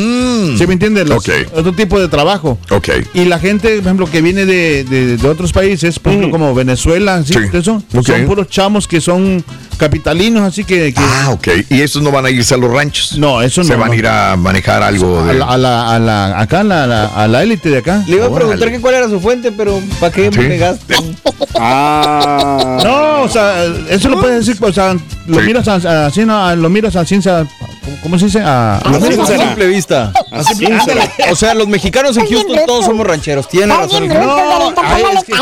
[0.58, 1.08] ¿Sí me entiendes?
[1.08, 1.30] Los- Ok.
[1.56, 2.58] Otro tipo de trabajo.
[2.70, 2.90] Ok.
[3.14, 6.54] Y la gente, por ejemplo, que viene de, de- de otros países, por ejemplo, como
[6.56, 7.34] Venezuela, ¿sí?
[7.34, 7.40] Sí.
[7.58, 8.06] Eso, Ok.
[8.08, 9.44] son puros chamos que son
[9.78, 10.94] capitalinos, así que...
[10.94, 11.48] que- Ah, ok.
[11.70, 13.18] Y estos no van a irse a los ranchos.
[13.18, 13.94] No, eso Se no, van no.
[13.94, 15.34] a ir a manejar algo a de.
[15.40, 18.04] la, a la, a la- acá, a la, a la- a la élite de acá.
[18.08, 20.96] Le iba a preguntar que cuál era su fuente, pero ¿para qué me pegaste?
[21.64, 22.78] Ah.
[22.84, 24.94] No, o sea, eso lo puedes decir, o sea,
[25.28, 25.46] lo Sí.
[25.46, 28.42] miras a- así, no, lo miras a ciencia, ¿cómo- ¿cómo se dice?
[28.42, 30.12] A, A simple vista.
[30.32, 31.02] A simple- ándale.
[31.32, 33.48] O sea, los mexicanos en Houston todos somos rancheros.
[33.48, 34.08] Tiene razón.
[34.08, 35.34] No, ay, es que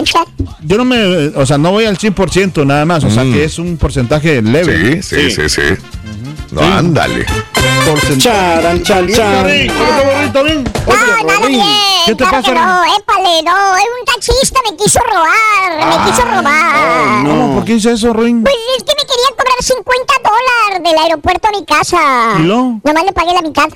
[0.63, 3.57] yo no me, o sea, no voy al 100% nada más, o sea, que es
[3.59, 5.01] un porcentaje leve.
[5.01, 5.61] Sí, sí, sí, sí.
[6.59, 7.25] No, ándale.
[8.17, 9.67] Charan, chan, chan.
[9.67, 11.65] No, nada bien.
[12.05, 13.77] ¿Qué te claro pasa, que no, épale, no.
[13.77, 15.87] Es un taxista, me quiso robar.
[15.87, 17.25] me quiso robar.
[17.25, 17.55] ¿Cómo?
[17.55, 18.43] ¿Por qué hice eso, Ruin?
[18.43, 21.97] Pues es que me querían cobrar 50 dólares del aeropuerto a mi casa.
[22.39, 22.79] ¿Y luego?
[22.83, 23.69] Nomás le pagué la mitad.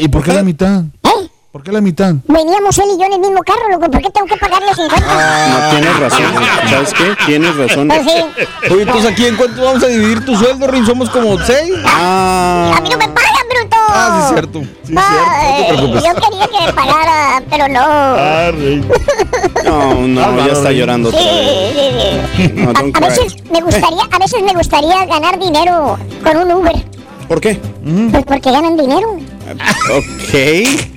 [0.00, 0.82] ¿Y por qué la mitad?
[1.02, 1.30] ¿Eh?
[1.54, 2.12] ¿Por qué la mitad?
[2.26, 3.88] Veníamos él y yo en el mismo carro, loco.
[3.88, 5.48] ¿Por qué tengo que pagarle 50?
[5.50, 6.24] No tienes razón.
[6.68, 7.14] ¿Sabes qué?
[7.26, 7.86] Tienes razón.
[7.86, 8.10] Pues sí.
[8.72, 10.84] Oye, entonces aquí en cuánto vamos a dividir tu sueldo, Rin?
[10.84, 11.72] Somos como seis.
[11.84, 12.74] Ah.
[12.76, 13.76] A mí no me pagan, bruto.
[13.88, 14.62] Ah, sí, es cierto.
[14.82, 15.30] Sí, Ah, cierto.
[15.44, 16.02] No te eh, preocupes.
[16.02, 17.86] Yo quería que me pagara, pero no.
[19.62, 21.22] No, no, ya está llorando Sí, sí,
[22.36, 22.42] sí.
[22.56, 26.50] No, A, don't a veces me gustaría, a veces me gustaría ganar dinero con un
[26.50, 26.74] Uber.
[27.28, 27.60] ¿Por qué?
[28.10, 29.18] Pues porque ganan dinero.
[29.96, 30.34] Ok.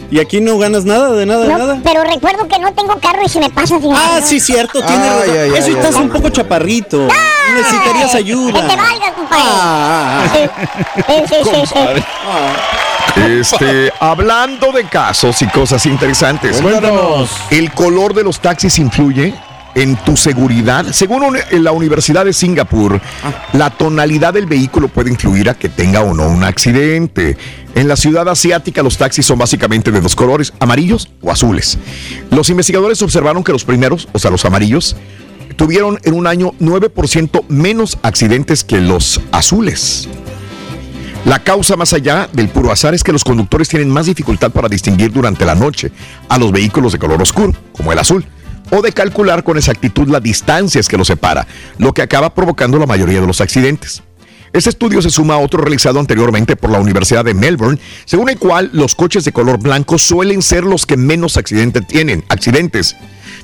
[0.09, 1.79] ¿Y aquí no ganas nada, de nada, de No, nada?
[1.83, 3.77] pero recuerdo que no tengo carro y se me pasa.
[3.79, 5.29] fíjate, Ah, sí, cierto, tienes Ay, razón.
[5.33, 6.01] ay, ay, Eso ay, estás ay.
[6.03, 7.07] un poco chaparrito.
[7.55, 8.61] Necesitarías Que te ayuda.
[8.61, 9.43] valga, compadre.
[9.43, 10.27] Ah, ah,
[10.95, 11.73] Sí, sí, sí, sí, sí.
[11.73, 12.03] Compadre.
[13.39, 16.61] Este, hablando de casos y cosas interesantes.
[16.61, 17.29] Cuéntanos.
[17.49, 19.33] ¿El color de los taxis influye
[19.77, 20.85] en tu seguridad?
[20.91, 22.99] Según un- en la Universidad de Singapur,
[23.53, 27.37] la tonalidad del vehículo puede influir a que tenga o no un accidente.
[27.75, 31.77] En la ciudad asiática los taxis son básicamente de dos colores, amarillos o azules.
[32.31, 34.95] Los investigadores observaron que los primeros, o sea, los amarillos,
[35.55, 40.09] tuvieron en un año 9% menos accidentes que los azules.
[41.25, 44.69] La causa más allá del puro azar es que los conductores tienen más dificultad para
[44.69, 45.91] distinguir durante la noche
[46.29, 48.25] a los vehículos de color oscuro, como el azul,
[48.71, 52.85] o de calcular con exactitud las distancias que los separa, lo que acaba provocando la
[52.85, 54.03] mayoría de los accidentes.
[54.53, 58.39] Este estudio se suma a otro realizado anteriormente por la Universidad de Melbourne, según el
[58.39, 62.95] cual los coches de color blanco suelen ser los que menos accidentes tienen, accidentes.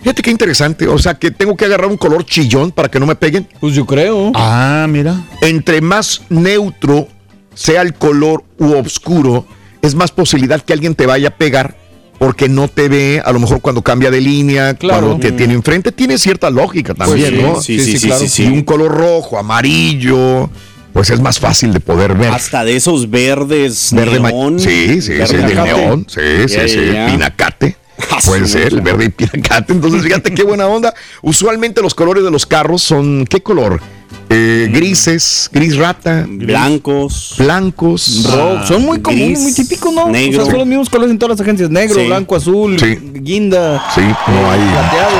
[0.01, 3.05] Fíjate qué interesante, o sea que tengo que agarrar un color chillón para que no
[3.05, 3.47] me peguen.
[3.59, 4.31] Pues yo creo.
[4.33, 5.23] Ah, mira.
[5.41, 7.07] Entre más neutro
[7.53, 9.45] sea el color u oscuro,
[9.81, 11.77] es más posibilidad que alguien te vaya a pegar
[12.23, 15.07] porque no te ve, a lo mejor cuando cambia de línea, Claro.
[15.07, 17.61] cuando te tiene enfrente, tiene cierta lógica también, sí, ¿no?
[17.61, 18.43] sí, sí, sí, sí, sí.
[18.45, 20.49] Y un color rojo, amarillo,
[20.93, 22.29] pues es más fácil de poder ver.
[22.31, 24.57] Hasta de esos verdes Verde neón.
[24.57, 26.05] Sí, sí, verde sí, de neón.
[26.07, 27.11] Sí, sí, Ya, sí.
[27.11, 27.75] Pinacate.
[28.11, 29.73] Ah, Puede ser, el verde y pinacate.
[29.73, 30.93] Entonces, fíjate qué buena onda.
[31.21, 33.81] Usualmente los colores de los carros son, ¿qué color?
[34.29, 37.35] Eh, grises, gris rata, Blancos.
[37.37, 38.23] blancos.
[38.31, 38.65] Rojo.
[38.65, 40.07] Son muy comunes, muy típicos, ¿no?
[40.09, 40.41] negro.
[40.41, 41.69] O sea, son los mismos colores en todas las agencias.
[41.69, 42.05] Negro, Sí.
[42.07, 42.97] blanco, azul, Sí.
[43.13, 44.59] guinda, Sí, no hay.
[44.59, 45.17] plateado.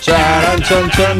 [0.00, 1.18] Charan, chan, chan.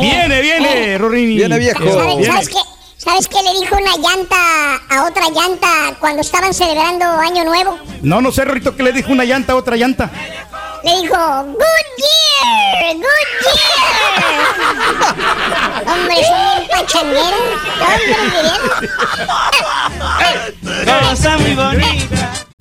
[0.00, 1.36] Viene, viene, Rorini.
[1.36, 1.84] Viene, viejo.
[1.92, 2.32] ¿Sabes, Viene.
[2.32, 2.58] ¿sabes qué?
[2.98, 4.36] ¿Sabes qué le dijo una llanta
[4.90, 7.78] a otra llanta cuando estaban celebrando Año Nuevo?
[8.02, 10.10] No, no sé, Rorito, que le dijo una llanta a otra llanta.
[10.82, 13.78] Le dijo, Good Year, Good Year.
[15.86, 17.40] Hombre, son bien pachangueros.
[20.60, 22.47] Hombre, Cosa muy bonita.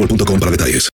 [0.00, 0.88] boostmobile.com para detalles.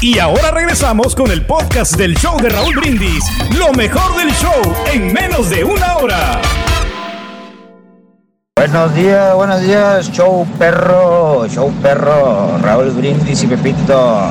[0.00, 3.24] Y ahora regresamos con el podcast del show de Raúl Brindis.
[3.56, 6.42] Lo mejor del show en menos de una hora.
[8.56, 14.30] Buenos días, buenos días, show perro, show perro, Raúl Brindis y Pepito.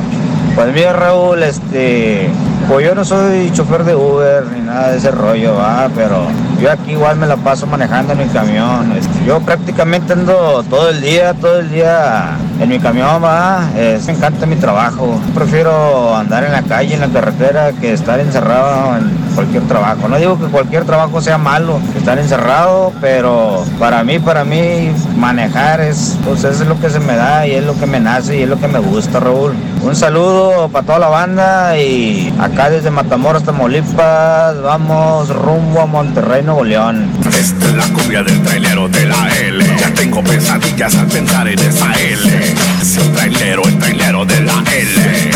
[0.55, 2.29] Pues mira Raúl, este,
[2.67, 6.27] pues yo no soy chofer de Uber ni nada de ese rollo, va, pero
[6.61, 8.91] yo aquí igual me la paso manejando en mi camión.
[8.93, 13.67] Este, yo prácticamente ando todo el día, todo el día en mi camión, va.
[13.75, 15.19] Me encanta mi trabajo.
[15.33, 20.07] Prefiero andar en la calle, en la carretera, que estar encerrado en cualquier trabajo.
[20.07, 25.81] No digo que cualquier trabajo sea malo, estar encerrado, pero para mí, para mí, manejar
[25.81, 28.43] es, pues es lo que se me da y es lo que me nace y
[28.43, 29.53] es lo que me gusta, Raúl.
[29.81, 36.43] Un saludo para toda la banda y acá desde Matamoros, Tamaulipas, vamos rumbo a Monterrey,
[36.43, 37.11] Nuevo León.
[37.27, 39.65] Esta es la cumbia del trailero de la L.
[39.79, 42.53] Ya tengo pesadillas al pensar en esa L.
[42.81, 45.31] Es el trailero, el trailero de la L.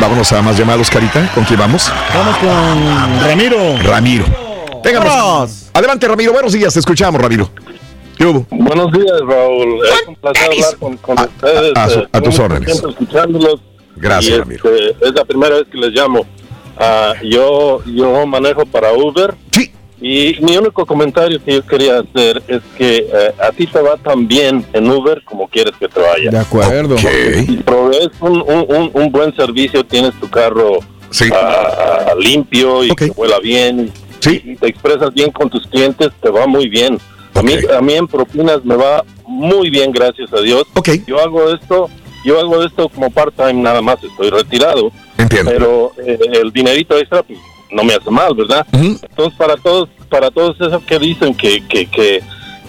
[0.00, 1.26] Vámonos a más llamados, Carita.
[1.34, 1.90] ¿Con quién vamos?
[2.14, 3.78] Vamos con Ramiro.
[3.82, 4.24] Ramiro.
[4.84, 5.70] Venga, vamos.
[5.72, 6.32] Adelante, Ramiro.
[6.32, 6.72] Buenos días.
[6.72, 7.50] Te escuchamos, Ramiro.
[8.20, 8.46] ¿Qué hubo?
[8.50, 9.80] Buenos días, Raúl.
[9.82, 11.72] Es un placer hablar con, con ustedes.
[11.74, 12.68] a su- Eh, a tus órdenes.
[12.68, 13.60] escuchándolos.
[13.96, 16.26] Gracias, este, es la primera vez que les llamo.
[16.76, 19.34] Ah, yo, yo manejo para Uber.
[19.52, 19.72] Sí.
[20.02, 23.96] Y mi único comentario que yo quería hacer es que eh, a ti te va
[23.96, 26.30] tan bien en Uber como quieres que te vaya.
[26.30, 26.98] De acuerdo.
[26.98, 30.80] Si provees un, un, un- un buen servicio, tienes tu carro
[31.32, 33.90] ah, ah, limpio y que vuela bien,
[34.26, 36.98] y te expresas bien con tus clientes, te va muy bien.
[37.34, 40.64] A, mí, a mí en propinas me va muy bien, gracias a Dios.
[41.06, 41.88] Yo hago esto,
[42.24, 44.90] yo hago esto como part-time nada más, estoy retirado.
[45.44, 47.38] Pero eh, el dinerito extra pues,
[47.70, 48.66] no me hace mal, ¿verdad?
[49.02, 52.20] Entonces para todos, para todos esos que dicen que, que, que,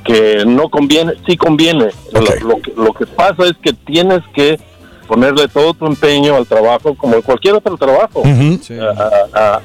[0.04, 1.88] que no conviene, sí conviene.
[2.14, 4.60] Lo, lo que, lo que pasa es que tienes que
[5.08, 8.22] ponerle todo tu empeño al trabajo como en cualquier otro trabajo.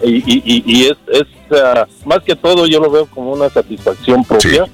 [0.03, 3.49] Y y, y- y es, es ah, más que todo yo lo veo como una
[3.51, 4.65] satisfacción propia.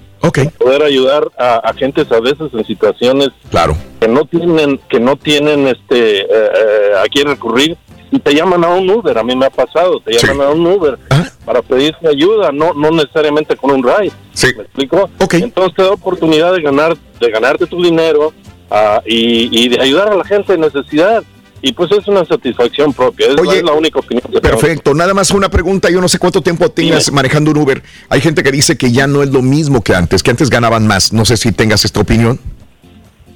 [0.58, 3.76] Poder ayudar a, a gentes a veces en situaciones claro.
[4.00, 7.76] que no tienen que no tienen este eh, eh, a quién recurrir
[8.11, 10.66] y te llaman a un Uber, a mí me ha pasado, te llaman a un
[10.66, 10.98] Uber
[11.44, 14.12] para pedirte ayuda, no no necesariamente con un ride.
[14.56, 15.11] ¿Me explico?
[15.38, 18.32] Entonces te da oportunidad de ganar de ganarte tu dinero
[18.70, 21.24] ah, y, y de ayudar a la gente en necesidad.
[21.64, 24.59] Y pues es una satisfacción propia, es, es la única opinión que tengo.
[24.59, 24.94] Perfecto.
[24.94, 25.88] Nada más una pregunta.
[25.90, 27.83] Yo no sé cuánto tiempo tengas manejando un Uber.
[28.09, 30.88] Hay gente que dice que ya no es lo mismo que antes, que antes ganaban
[30.88, 31.12] más.
[31.12, 32.40] No sé si tengas esta opinión.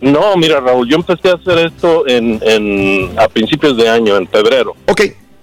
[0.01, 4.29] No, mira Raúl, yo empecé a hacer esto en, en a principios de año, en
[4.29, 4.75] febrero.
[4.87, 5.03] Ok,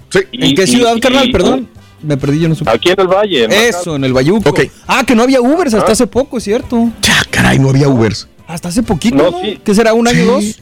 [0.09, 0.19] sí.
[0.33, 1.31] ¿En qué ciudad, carnal?
[1.31, 1.69] Perdón.
[2.01, 2.69] Me perdí, yo no supe.
[2.69, 3.45] Aquí en el Valle.
[3.45, 4.53] en Eso, en el Bayuco.
[4.87, 6.89] Ah, que no había Ubers hasta hace poco, es cierto.
[7.01, 8.27] Ya, caray, no había Ubers.
[8.45, 9.41] Hasta hace poquito, ¿no?
[9.63, 10.61] ¿Qué será, un año o dos?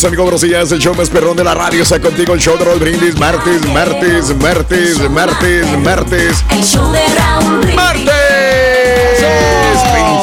[0.00, 0.72] Mis amigos, buenos días.
[0.72, 2.32] El show más perrón de la radio está contigo.
[2.32, 3.18] El show de Raúl Brindis.
[3.18, 6.44] Martes, martes, martes, martes, martes.
[6.48, 7.76] El show de Raúl Brindis.
[7.76, 8.14] ¡Martes!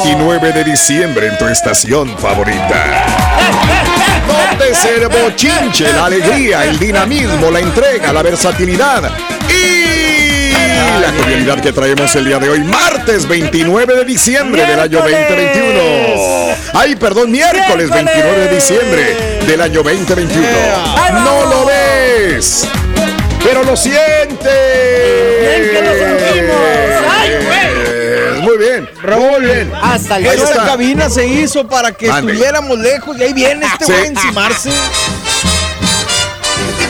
[0.02, 3.06] 29 de diciembre en tu estación favorita.
[4.26, 9.37] Donde se el bochinche, la alegría, el dinamismo, la entrega, la versatilidad
[11.00, 16.56] la jovialidad que traemos el día de hoy, martes 29 de diciembre del año 2021.
[16.74, 20.46] Ay, perdón, miércoles 29 de diciembre del año 2021.
[21.24, 22.66] No lo ves,
[23.42, 24.48] pero lo sientes.
[28.42, 28.88] Muy bien,
[29.18, 29.72] muy bien.
[29.82, 30.64] Hasta el está.
[30.64, 32.32] cabina se hizo para que Mande.
[32.32, 33.92] estuviéramos lejos y ahí viene este Sí.
[33.92, 34.70] güey a encimarse.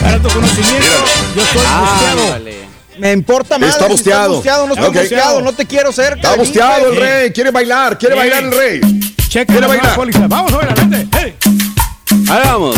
[0.01, 0.87] Para tu conocimiento,
[1.35, 2.68] yo estoy busteado.
[2.99, 3.69] Me importa más.
[3.71, 4.33] Está si busteado.
[4.35, 4.95] busteado, no estoy Ok.
[4.97, 6.15] busteado, no te quiero cerca.
[6.15, 8.81] Está busteado el rey, quiere bailar, quiere bailar el rey.
[9.29, 9.95] Checa Quiere bailar.
[9.95, 10.27] póliza.
[10.27, 11.07] Vamos a ver, adelante.
[11.17, 11.35] Hey.
[12.29, 12.75] Ahí vamos.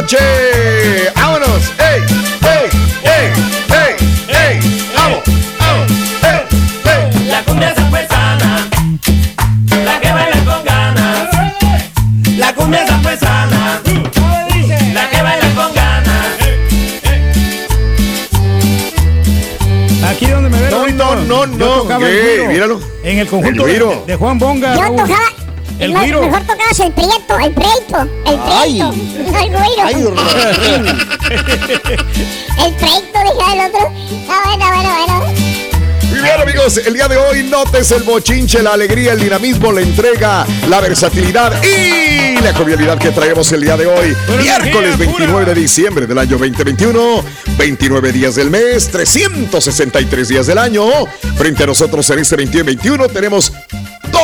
[0.00, 1.10] Noche.
[1.16, 1.72] ¡Vámonos!
[1.78, 2.00] ¡Ey!
[2.42, 2.70] ¡Ey!
[3.02, 3.32] ¡Ey!
[3.68, 3.92] ¡Ey!
[4.28, 4.60] ¡Ey!
[4.96, 5.22] ¡Vamos!
[5.58, 5.90] ¡Vamos!
[6.22, 6.40] ¡Ey!
[6.84, 7.26] ¡Ey!
[7.26, 8.68] La cumbia zapuesana.
[9.84, 11.28] La que baila con ganas.
[12.36, 13.82] La cumbia zapuesana.
[14.94, 16.26] La que baila con ganas.
[20.10, 21.98] Aquí donde me ven No, no, no, no.
[21.98, 22.48] güiro.
[22.48, 22.80] Míralo.
[23.02, 24.74] En el conjunto El de, Juan Bonga.
[24.74, 24.96] Yo Raúl.
[24.96, 25.37] tocaba.
[25.78, 26.22] El no, güiro.
[26.22, 28.92] Mejor tocabas el prieto, el preito, el preito,
[29.30, 29.82] no el güiro.
[29.84, 29.94] Ay,
[32.64, 33.92] el preito, dije el otro.
[34.28, 35.48] Ah, bueno, bueno, bueno.
[36.10, 39.82] Muy bien, amigos, el día de hoy notes el bochinche, la alegría, el dinamismo, la
[39.82, 44.16] entrega, la versatilidad y la jovialidad que traemos el día de hoy.
[44.40, 47.24] Miércoles energía, 29 de diciembre del año 2021,
[47.58, 50.88] 29 días del mes, 363 días del año.
[51.36, 53.52] Frente a nosotros en este 2021 tenemos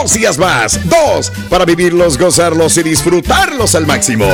[0.00, 4.26] dos días más, dos, para vivirlos, gozarlos y disfrutarlos al máximo.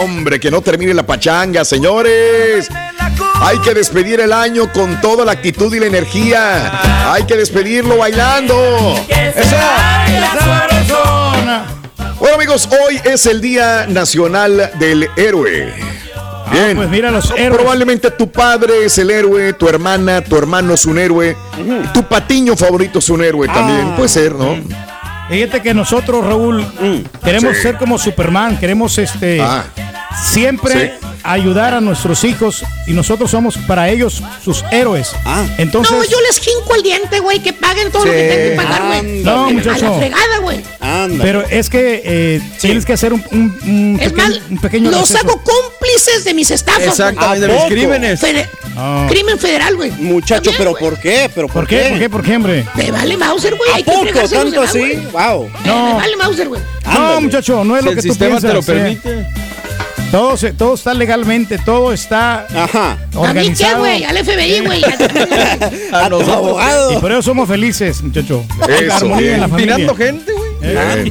[0.00, 2.68] Hombre, que no termine la pachanga, señores.
[3.40, 7.12] Hay que despedir el año con toda la actitud y la energía.
[7.12, 8.94] Hay que despedirlo bailando.
[12.18, 15.87] Bueno, amigos, hoy es el Día Nacional del Héroe.
[16.50, 16.76] Bien.
[16.76, 17.50] pues mira los héroes.
[17.58, 21.36] Probablemente tu padre es el héroe, tu hermana, tu hermano es un héroe,
[21.92, 23.94] tu patiño favorito es un héroe también.
[23.96, 24.56] Puede ser, ¿no?
[25.28, 26.64] Fíjate que nosotros, Raúl,
[27.22, 27.62] queremos Sí.
[27.62, 29.64] ser como Superman, queremos este Ah.
[30.24, 31.06] siempre Sí.
[31.22, 35.10] Ayudar a nuestros hijos y nosotros somos para ellos sus héroes.
[35.24, 35.44] Ah.
[35.58, 38.56] Entonces, No, yo les jinco el diente, güey, que paguen todo lo que tengan que
[38.56, 39.22] pagar, güey.
[39.22, 39.84] No, A muchacho.
[39.92, 40.60] la fregada, güey.
[41.20, 45.14] pero es que eh, tienes que hacer un, un- un Es pequeño, un pequeño los
[45.14, 46.80] hago cómplices de mis estafas.
[46.80, 46.90] güey.
[46.90, 48.20] Exactamente, de mis crímenes.
[48.20, 48.48] Fede-
[48.80, 49.06] Ah.
[49.10, 49.90] Crimen federal, güey.
[49.90, 51.28] Muchacho, ¿pero por qué?
[51.34, 51.88] ¿Pero por, ¿Por qué?
[51.90, 52.10] ¿Por qué?
[52.10, 52.64] ¿Por qué, hombre?
[52.76, 53.70] Me vale Mauser, güey.
[53.72, 54.04] ¿A Hay que poco?
[54.04, 54.94] los ¿Tanto así?
[55.10, 55.50] Wow.
[55.64, 55.96] Me No.
[55.96, 56.60] vale Mauser, güey.
[56.84, 58.64] No, muchacho, no es Si lo el que tú sistema piensas.
[58.66, 58.98] te lo eh.
[59.02, 59.47] permite.
[60.10, 63.78] Todo, se- todo está legalmente, todo está ¿A mí qué, organizado.
[63.80, 64.04] güey?
[64.04, 64.82] Al FBI, güey.
[65.92, 66.94] A los abogados.
[66.94, 68.42] Y por eso somos felices, muchacho.
[68.68, 69.50] Eso, La armonía en la bien.
[69.50, 69.74] familia.
[69.76, 70.48] Tirando gente, güey.
[70.60, 71.04] Bien,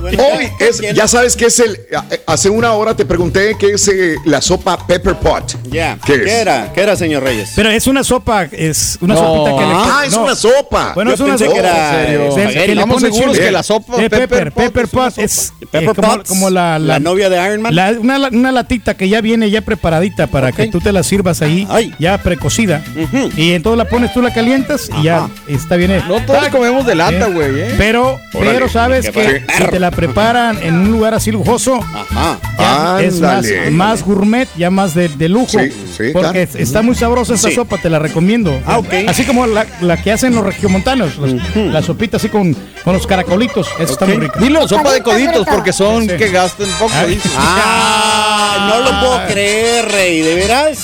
[0.00, 0.20] bien.
[0.20, 1.78] Hoy es, ya sabes que es el.
[2.26, 5.56] Hace una hora te pregunté qué es eh, la sopa Pepper Pot.
[5.68, 5.98] Ya.
[6.06, 6.72] ¿Qué era?
[6.72, 7.52] ¿Qué era, señor Reyes?
[7.56, 9.20] Pero es una sopa, es una No.
[9.20, 10.22] sopita que le Ah, es no.
[10.24, 10.92] una sopa.
[10.94, 11.52] Bueno, Yo es una sopa.
[11.52, 13.44] que era, eh, que le Estamos seguros chile.
[13.46, 15.24] que la sopa Eh, Pepper Pepper, Pot Pepper es una Pot sopa.
[15.24, 17.74] es eh, Pepper como, Potts, como la, la novia de Iron Man.
[17.74, 21.42] la- una, una latita que ya viene ya preparadita para que tú te la sirvas
[21.42, 21.66] ahí,
[21.98, 22.82] ya precocida.
[23.36, 26.02] Y entonces la pones, tú la calientas y ya está bien.
[26.08, 27.74] No todos comemos de lata, güey, ¿eh?
[27.78, 31.80] Pero, Órale, pero sabes que si te la preparan en un lugar así lujoso,
[32.58, 35.58] ya es más, más gourmet, ya más de, de lujo.
[35.58, 36.62] Sí, sí, porque claro.
[36.62, 37.54] está muy sabrosa esta Sí.
[37.54, 38.60] sopa, te la recomiendo.
[38.66, 38.92] Ah, ok.
[39.08, 42.54] Así como la, la que hacen los regiomontanos, los- la sopita así con,
[42.84, 43.68] con los caracolitos.
[43.78, 44.38] Esa está muy rica.
[44.40, 46.16] Dilo, sopa de coditos, porque son Sí.
[46.16, 46.90] que gastan poco.
[46.94, 47.28] Ah, dice.
[47.36, 50.78] Ah, no lo puedo creer, Rey, ¿de veras?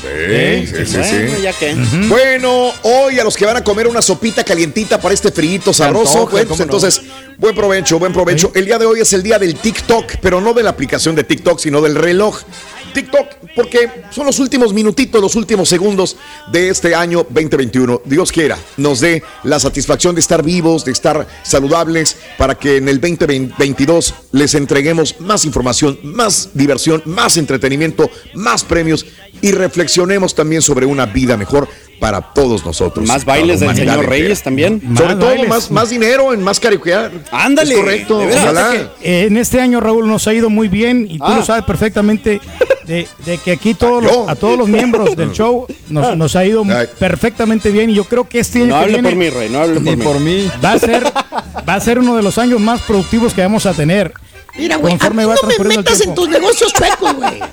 [0.00, 1.16] Sí, sí, sí, sí.
[1.16, 1.74] Bueno, ya que.
[2.08, 6.12] Bueno, hoy a los que van a comer una sopita calientita para este frito sabroso,
[6.18, 6.64] antoja, bueno, ¿cómo pues no?
[6.64, 7.02] entonces,
[7.38, 8.50] buen provecho, buen provecho.
[8.54, 11.24] El día de hoy es el día del TikTok, pero no de la aplicación de
[11.24, 12.40] TikTok, sino del reloj.
[12.94, 16.16] TikTok, porque son los últimos minutitos, los últimos segundos
[16.50, 18.02] de este año 2021.
[18.06, 22.88] Dios quiera, nos dé la satisfacción de estar vivos, de estar saludables, para que en
[22.88, 29.04] el 2022 les entreguemos más información, más diversión, más entretenimiento, más premios
[29.42, 31.68] y reflexionemos también sobre una vida mejor
[32.04, 33.08] para todos nosotros.
[33.08, 34.10] Más bailes del señor entera.
[34.10, 34.78] Reyes también.
[34.94, 35.48] Sobre todo bailes.
[35.48, 37.10] más, más dinero en más caricatura.
[37.32, 38.18] Ándale, Es correcto.
[38.18, 38.72] ojalá.
[39.00, 41.36] Que, eh, en este año, Raúl, nos ha ido muy bien y tú Ah.
[41.36, 42.42] lo sabes perfectamente
[42.86, 46.44] de, de que aquí todos los- a todos los miembros del show nos, nos ha
[46.44, 46.88] ido Ay.
[46.98, 49.48] perfectamente bien y yo creo que este año No que hable viene por mí, Rey,
[49.48, 50.04] no hable por mí.
[50.04, 50.50] por mí.
[50.62, 51.04] va a ser
[51.66, 54.12] va a ser uno de los años más productivos que vamos a tener.
[54.56, 57.40] Mira, güey, a mí no me metas en tus negocios chuecos, güey.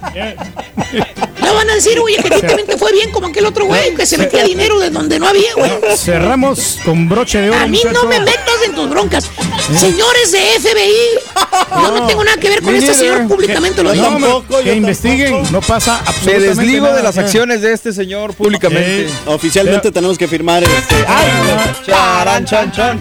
[1.42, 3.66] No van a decir, oye, que a ti también te fue bien como aquel otro
[3.66, 5.72] güey que se metía dinero de donde no había, güey.
[5.98, 7.60] Cerramos con broche de oro.
[7.60, 9.28] A mí no me metas en tus broncas.
[9.76, 10.94] Señores de FBI,
[11.82, 14.38] yo no tengo nada que ver con Me este señor, públicamente lo No, digo.
[14.38, 16.98] hombre, que investiguen, no pasa Me absolutamente desligo nada.
[16.98, 19.06] de las acciones de este señor públicamente.
[19.08, 20.96] Eh, Oficialmente tenemos que firmar este.
[21.86, 23.00] Charan, chan, chan.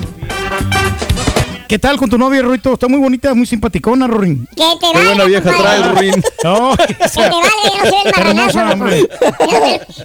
[1.71, 2.73] ¿Qué tal con tu novia, Ruito?
[2.75, 4.45] Está muy bonita, muy simpaticona, Rorín.
[4.57, 5.83] Que te Qué buena valga, vieja compadre.
[5.83, 6.25] trae ruin.
[6.43, 7.31] No, Que te vale,
[7.65, 8.59] yo no soy el marranazo.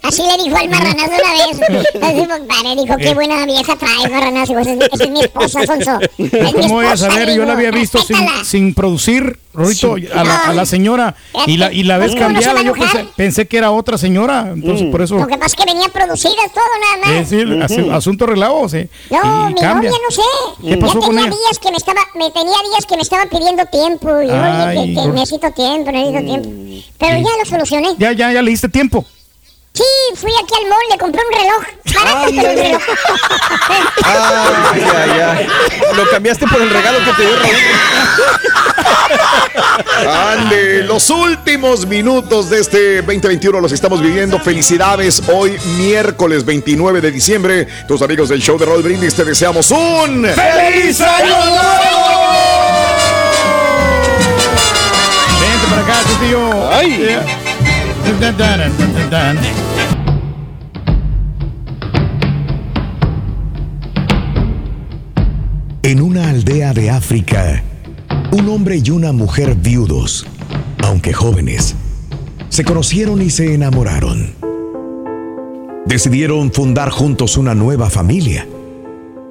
[0.03, 1.93] Así le dijo al marranazo una vez.
[2.03, 4.59] Así, compadre, dijo, qué buena vieja trae, marranazo.
[4.59, 5.99] Esa es- mi esposa, Alfonso.
[6.19, 7.35] Es mi ¿Cómo voy a esposa, saber?
[7.35, 11.15] Yo la había visto sin, sin producir, Rorito, a, la, a la señora
[11.47, 12.61] y la, y la ves ¿Cómo no se cambiada.
[12.61, 15.15] Yo pensé, pensé que era otra señora, entonces por eso.
[15.15, 17.21] Lo que pasa es que venía producidas todo nada más.
[17.21, 18.87] Es decir, asu- asunto relavo, sí.
[19.09, 19.89] No, y mi cambia.
[19.89, 20.67] novia no sé.
[20.69, 21.35] ¿Qué pasó ya con tenía ella?
[21.43, 24.09] días que me estaba, me tenía días que me estaba pidiendo tiempo.
[24.21, 26.49] Y oye, Ay, que, que por- necesito tiempo, necesito tiempo.
[26.99, 27.89] Pero ya lo solucioné.
[27.97, 29.05] Ya, ya, ya le diste tiempo.
[29.75, 29.83] Sí,
[30.15, 31.63] fui aquí al mall, le compré un reloj.
[31.93, 32.81] Barato, pero un reloj.
[34.05, 35.47] Ay, ay, ay.
[35.97, 37.55] Lo cambiaste por el regalo que te dio Raúl.
[40.07, 44.39] Ande, los últimos minutos de este 2021 los estamos viviendo.
[44.39, 47.67] Felicidades hoy, miércoles 29 de diciembre.
[47.85, 52.15] Tus amigos del show de Roll Brindis te deseamos un ¡Feliz Año Nuevo!
[55.41, 56.69] Vente para acá, tu tío.
[56.71, 57.05] Ay.
[57.05, 57.25] Dan,
[65.81, 67.63] En una aldea de África,
[68.31, 70.27] un hombre y una mujer viudos,
[70.83, 71.75] aunque jóvenes,
[72.49, 74.35] se conocieron y se enamoraron.
[75.85, 78.47] Decidieron fundar juntos una nueva familia,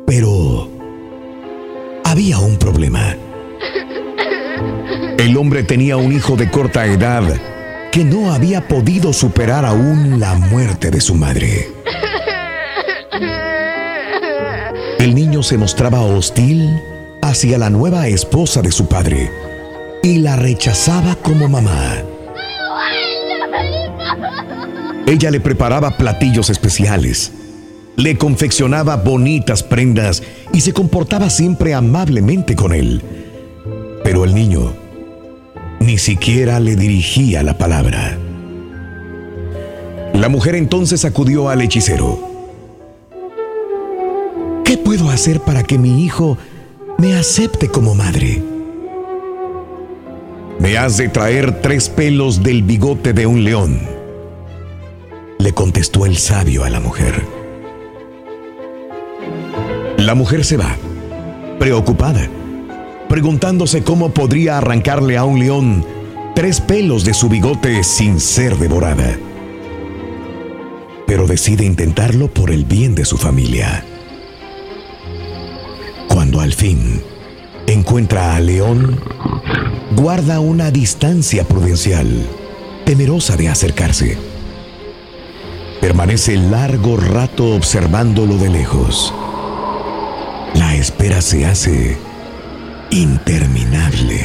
[0.07, 0.69] pero
[2.05, 3.17] había un problema.
[5.17, 7.54] El hombre tenía un hijo de corta edad
[7.95, 11.69] que no había podido superar aún la muerte de su madre.
[14.99, 16.69] El niño se mostraba hostil
[17.23, 19.31] hacia la nueva esposa de su padre
[20.03, 22.03] y la rechazaba como mamá.
[25.07, 27.31] Ella le preparaba platillos especiales,
[27.95, 30.21] le confeccionaba bonitas prendas
[30.53, 33.01] y se comportaba siempre amablemente con él.
[34.03, 34.84] Pero el niño
[35.81, 38.19] ni siquiera le dirigía la palabra.
[40.15, 42.19] La mujer entonces acudió al hechicero.
[44.65, 46.39] ¿Qué puedo hacer para que mi hijo
[46.99, 48.43] me acepte como madre?
[50.59, 53.81] Me has de traer tres pelos del bigote de un león,
[55.39, 57.23] le contestó el sabio a la mujer.
[59.99, 60.77] La mujer se va,
[61.59, 62.29] preocupada,
[63.09, 65.85] preguntándose cómo podría arrancarle a un león
[66.35, 69.17] tres pelos de su bigote sin ser devorada.
[71.07, 73.85] Pero decide intentarlo por el bien de su familia.
[76.09, 77.03] Cuando al fin
[77.67, 79.01] encuentra a León,
[79.95, 82.09] guarda una distancia prudencial,
[82.85, 84.19] temerosa de acercarse.
[85.81, 89.13] Permanece largo rato observándolo de lejos.
[90.55, 91.97] La espera se hace
[92.95, 94.21] interminable.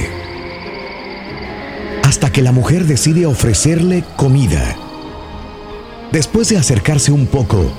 [2.04, 4.76] Hasta que la mujer decide ofrecerle comida.
[6.12, 7.72] Después de acercarse un poco,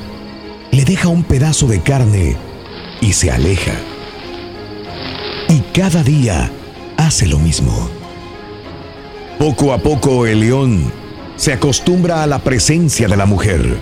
[0.72, 2.36] le deja un pedazo de carne
[3.00, 3.72] y se aleja.
[5.48, 6.50] Y cada día
[6.96, 7.88] hace lo mismo.
[9.38, 10.92] Poco a poco el león
[11.36, 13.78] se acostumbra a la presencia de la mujer,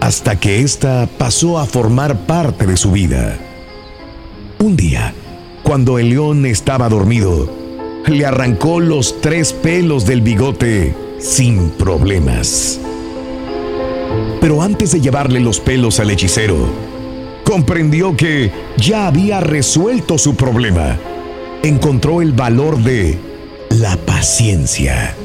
[0.00, 3.36] hasta que ésta pasó a formar parte de su vida.
[4.58, 5.12] Un día,
[5.64, 7.48] cuando el león estaba dormido,
[8.06, 12.78] le arrancó los tres pelos del bigote sin problemas.
[14.42, 16.68] Pero antes de llevarle los pelos al hechicero,
[17.44, 20.98] comprendió que ya había resuelto su problema.
[21.62, 23.18] Encontró el valor de
[23.70, 25.16] la paciencia.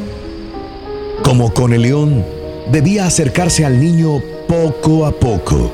[1.21, 2.25] Como con el león,
[2.71, 5.69] debía acercarse al niño poco a poco,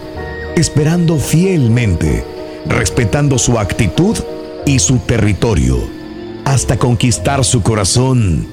[0.56, 2.26] esperando fielmente,
[2.68, 4.18] respetando su actitud
[4.66, 5.78] y su territorio,
[6.46, 8.48] hasta conquistar su corazón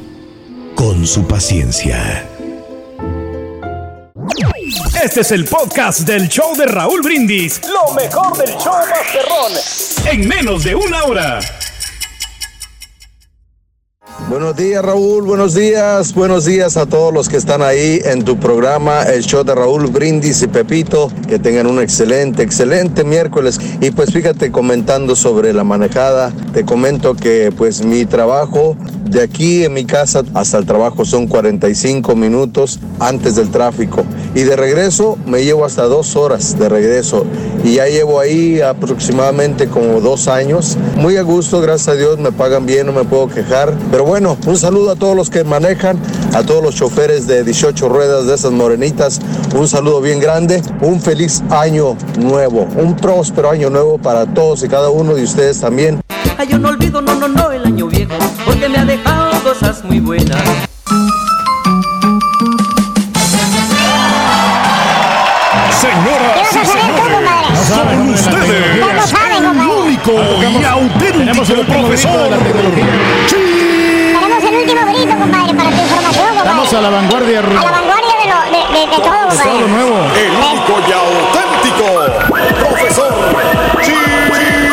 [0.75, 2.29] con su paciencia.
[5.03, 7.61] Este es el podcast del show de Raúl Brindis.
[7.69, 10.13] Lo mejor del show Masterrón.
[10.13, 11.41] En menos de una hora.
[14.33, 18.41] Buenos días Raúl, buenos días, buenos días a todos los que están ahí en tu
[18.41, 23.61] programa, el show de Raúl Brindis y Pepito, que tengan un excelente, excelente miércoles.
[23.83, 28.75] Y pues fíjate comentando sobre la manejada, te comento que pues mi trabajo
[29.05, 34.03] de aquí en mi casa hasta el trabajo son 45 minutos antes del tráfico.
[34.35, 37.27] Y de regreso me llevo hasta dos horas de regreso.
[37.65, 40.77] Y ya llevo ahí aproximadamente como dos años.
[40.97, 43.75] Muy a gusto, gracias a Dios, me pagan bien, no me puedo quejar.
[43.91, 45.99] Pero bueno, un saludo a todos los que manejan,
[46.35, 49.21] a todos los choferes de 18 ruedas de esas morenitas.
[49.55, 50.63] Un saludo bien grande.
[50.81, 55.61] Un feliz año nuevo, un próspero año nuevo para todos y cada uno de ustedes
[55.61, 56.01] también.
[56.39, 58.15] Ay, yo no olvido, no, no, no, el año viejo,
[58.45, 60.43] porque me ha dejado cosas muy buenas.
[70.11, 72.29] Único y auténtico profesor.
[74.13, 76.51] Tenemos el último grito, compadre, para tu información, compadre.
[76.51, 77.39] Estamos a la vanguardia.
[77.41, 79.45] A la vanguardia de, lo, de, de, de todo, compadre.
[79.45, 79.97] todo lo nuevo.
[80.17, 81.87] El único y auténtico
[82.61, 83.13] profesor
[83.83, 84.72] El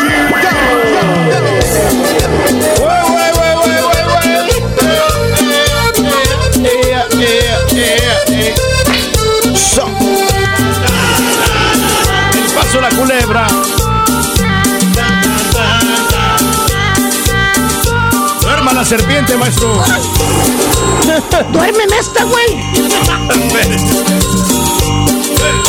[18.89, 19.69] serpiente, maestro.
[21.51, 22.47] Duérmeme esta, güey.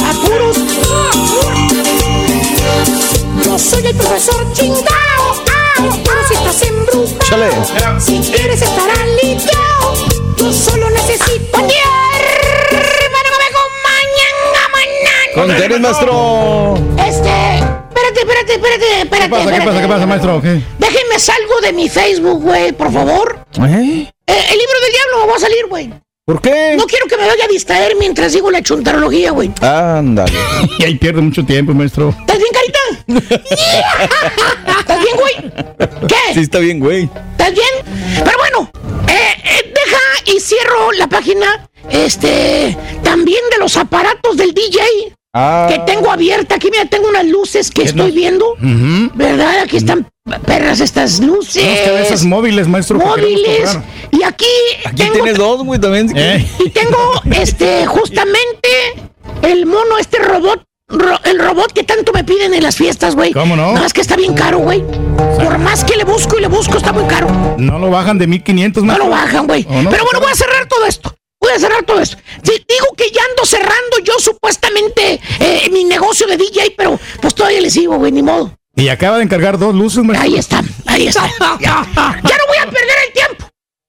[0.08, 0.56] Apuros.
[3.44, 4.86] Yo soy el profesor chingao.
[5.76, 7.18] Pero si estás embrujado.
[7.28, 7.50] Chale.
[8.00, 9.94] Si quieres estar aliviado,
[10.38, 11.84] yo solo necesito Para que me
[15.34, 16.74] Con tenis, maestro.
[16.96, 17.58] Este.
[17.58, 19.20] Espérate, espérate, espérate, espérate.
[19.20, 19.44] ¿Qué pasa?
[19.44, 19.66] ¿Qué espérate.
[19.66, 19.80] pasa?
[19.82, 20.40] ¿Qué pasa, maestro?
[20.40, 20.62] ¿Qué?
[21.18, 23.44] Salgo de mi Facebook, güey, por favor.
[23.54, 23.60] ¿Eh?
[23.60, 25.90] Eh, el libro del diablo va a salir, güey.
[26.24, 26.74] ¿Por qué?
[26.76, 29.50] No quiero que me vaya a distraer mientras digo la chuntarología, güey.
[29.60, 30.32] Ándale.
[30.78, 32.14] Y ahí pierde mucho tiempo, maestro.
[32.20, 33.34] ¿Estás bien, carita?
[34.80, 35.52] ¿Estás bien, güey?
[36.06, 36.34] ¿Qué?
[36.34, 37.10] Sí, está bien, güey.
[37.32, 38.24] ¿Estás bien?
[38.24, 38.70] Pero bueno,
[39.08, 44.80] eh, eh, deja y cierro la página, este, también de los aparatos del DJ.
[45.32, 45.68] Ah.
[45.68, 48.56] Que tengo abierta, aquí mira, tengo unas luces que estoy viendo,
[49.14, 49.60] ¿verdad?
[49.60, 50.08] Aquí están
[50.38, 52.24] perras estas luces.
[52.24, 52.98] Móviles, maestro.
[52.98, 53.70] que queremos móviles.
[53.72, 53.90] comprar.
[54.12, 54.46] Y aquí,
[54.84, 56.08] Aquí tengo, tienes dos, güey, también.
[56.08, 56.14] si.
[56.16, 56.46] Eh.
[56.64, 56.98] y tengo,
[57.32, 58.68] este, justamente
[59.42, 60.62] el mono, este robot.
[60.88, 63.32] ro- el robot que tanto me piden en las fiestas, güey.
[63.32, 63.68] ¿Cómo no?
[63.68, 64.82] Nada más que está bien caro, güey.
[65.36, 67.28] Por más que le busco y le busco, está muy caro.
[67.58, 69.04] No lo bajan de 1500, No maestro.
[69.06, 69.66] lo bajan, güey.
[69.68, 69.90] ¿O no?
[69.90, 71.14] Pero bueno, voy a cerrar todo esto.
[71.40, 72.18] Voy a cerrar todo esto.
[72.42, 77.34] Sí, digo que ya ando cerrando yo supuestamente eh, mi negocio de DJ, pero pues
[77.34, 78.52] todavía le sigo, güey, ni modo.
[78.76, 80.30] Y acaba de encargar dos luces, maestro.
[80.30, 81.28] Ahí está, ahí está.
[81.60, 83.46] Ya, ya no voy a perder el tiempo.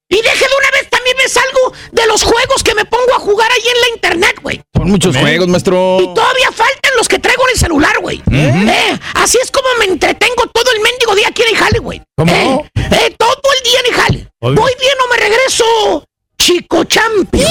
[0.10, 3.20] Y deje de una vez también me salgo de los juegos que me pongo a
[3.20, 4.62] jugar ahí en la internet, güey.
[4.76, 6.00] Son muchos juegos, maestro.
[6.02, 8.22] Y todavía faltan los que traigo en el celular, güey.
[8.30, 12.02] Eh, así es como me entretengo todo el mendigo día aquí en el jale, güey.
[12.18, 14.28] ¿Cómo Eh, eh, todo el día en el jale.
[14.42, 16.04] ¿Voy bien o me regreso?
[16.38, 17.40] Chico Champi.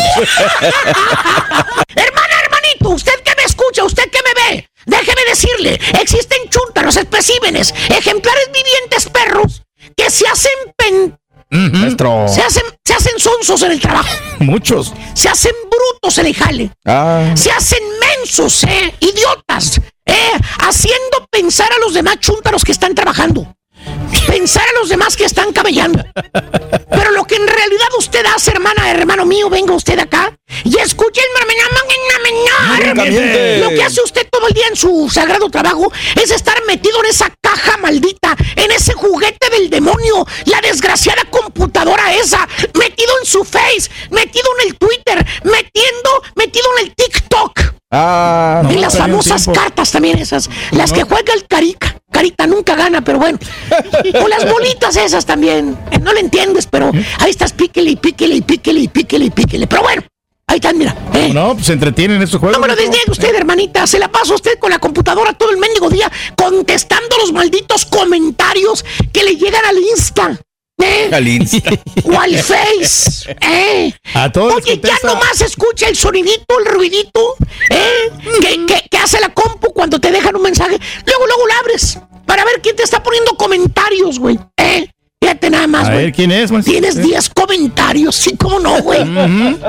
[1.97, 4.30] Hermana, hermanito, usted que me escucha, usted que me
[4.91, 9.63] déjeme decirle, existen chúntaros, especímenes, ejemplares vivientes perros
[9.97, 11.17] que se hacen pen...
[11.53, 12.27] Maestro.
[12.29, 14.09] Se hacen, se hacen sonsos en el trabajo.
[14.39, 14.93] Muchos.
[15.15, 16.71] Se hacen brutos en el jale.
[16.85, 17.33] Ah.
[17.35, 23.53] Se hacen mensos, eh, idiotas, eh, haciendo pensar a los demás chúntaros que están trabajando.
[24.27, 26.05] Pensar a los demás que están cabellando.
[26.91, 31.21] Pero lo que en realidad usted hace, hermana, hermano mío, venga usted acá y escuche
[31.21, 31.31] el.
[33.61, 37.11] Lo que hace usted todo el día en su sagrado trabajo es estar metido en
[37.11, 43.45] esa caja maldita, en ese juguete del demonio, la desgraciada computadora esa, metido en su
[43.45, 47.80] face, metido en el Twitter, metiendo, metido en el TikTok.
[47.93, 51.97] Ah, y las famosas cartas también esas, las que juega el Carica.
[52.13, 53.39] Carita nunca gana, pero bueno.
[54.23, 55.79] O las bolitas esas también.
[56.03, 59.67] No le entiendes, pero ahí estás píquele y píquele y píquele y píquele y píquele.
[59.69, 60.03] Pero bueno,
[60.49, 60.95] ahí están, mira.
[61.15, 61.31] eh.
[61.33, 62.57] No, pues se entretienen estos juegos.
[62.59, 63.87] No me lo desniegue usted, hermanita.
[63.87, 68.85] Se la pasa usted con la computadora todo el mendigo día contestando los malditos comentarios
[69.13, 70.37] que le llegan al Insta.
[70.83, 71.11] ¿Eh?
[71.13, 73.37] Al Face.
[73.41, 73.93] ¿eh?
[74.15, 77.35] A todos Oye, ya nomás escucha el sonidito, el ruidito,
[77.71, 78.11] ¿eh?
[78.41, 80.79] que, que- que hace la compu cuando te dejan un mensaje.
[81.07, 84.39] Luego, luego lo abres para ver quién te está poniendo comentarios, güey.
[84.57, 84.89] ¿eh?
[85.31, 86.05] Fíjate nada más, A güey.
[86.07, 86.73] ver, ¿quién es, maestro?
[86.73, 89.05] Tienes 10 comentarios, sí, cómo no, güey.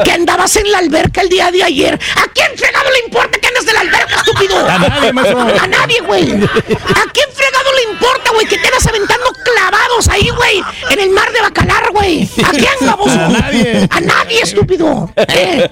[0.04, 1.94] Que andabas en la alberca el día de ayer.
[2.16, 4.58] ¿A quién fregado le importa que andes en la alberca, estúpido?
[4.68, 5.60] A nadie.
[5.60, 6.24] A nadie, güey.
[6.32, 10.64] ¿A quién fregado le importa, güey, que te andas aventando clavados ahí, güey?
[10.90, 12.28] En el mar de Bacalar, güey.
[12.44, 13.12] ¿A quién, baboso?
[13.20, 13.88] A nadie.
[13.92, 15.12] A nadie, estúpido.
[15.16, 15.70] Eh,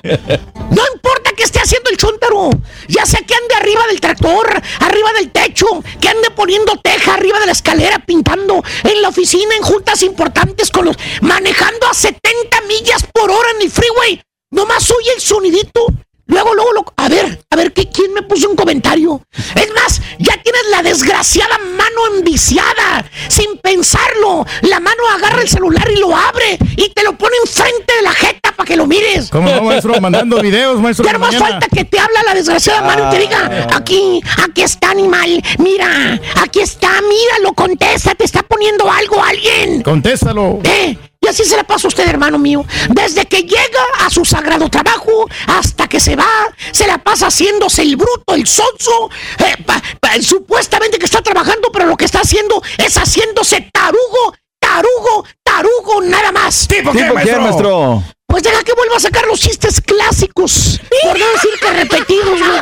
[0.69, 2.51] No importa que esté haciendo el chúntaro.
[2.87, 5.65] Ya sea que ande arriba del tractor, arriba del techo,
[5.99, 9.63] que ande poniendo teja arriba de la escalera, pintando en la oficina, en
[10.03, 10.97] importantes con los.
[11.21, 14.21] manejando a 70 millas por hora en el freeway.
[14.51, 15.85] Nomás oye el sonidito.
[16.29, 19.21] Luego, luego, lo- a ver, a ver, ¿qué, ¿quién me puso un comentario?
[19.55, 24.45] Es más, ya tienes la desgraciada mano enviciada, sin pensarlo.
[24.61, 28.13] La mano agarra el celular y lo abre y te lo pone enfrente de la
[28.13, 29.29] jeta para que lo mires.
[29.31, 29.99] ¿Cómo no, maestro?
[29.99, 31.03] Mandando videos, maestro.
[31.05, 31.49] Ya nomás mañana.
[31.59, 36.19] falta que te habla la desgraciada mano y te diga, aquí, aquí está animal, mira,
[36.41, 39.81] aquí está, míralo, contesta, te está poniendo algo alguien.
[39.81, 40.59] Contéstalo.
[40.63, 40.95] ¿Eh?
[41.29, 42.65] Así se la pasa a usted, hermano mío.
[42.89, 46.25] Desde que llega a su sagrado trabajo hasta que se va,
[46.71, 49.09] se la pasa haciéndose el bruto, el sonso.
[49.39, 54.33] eh, pa- pa- supuestamente que está trabajando, pero lo que está haciendo es haciéndose tarugo,
[54.59, 56.67] tarugo, tarugo, nada más.
[56.67, 58.03] ¿Tipo ¿Tipo qué, maestro?
[58.29, 60.79] Pues deja que vuelva a sacar los chistes clásicos.
[61.03, 62.61] Por no decir que repetidos, güey.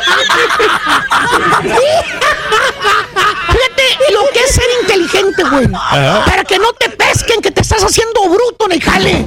[3.52, 5.68] Fíjate lo que es ser inteligente, güey.
[5.74, 6.24] Ajá.
[6.24, 9.26] Para que no te pesquen que te estás haciendo bruto en el jale.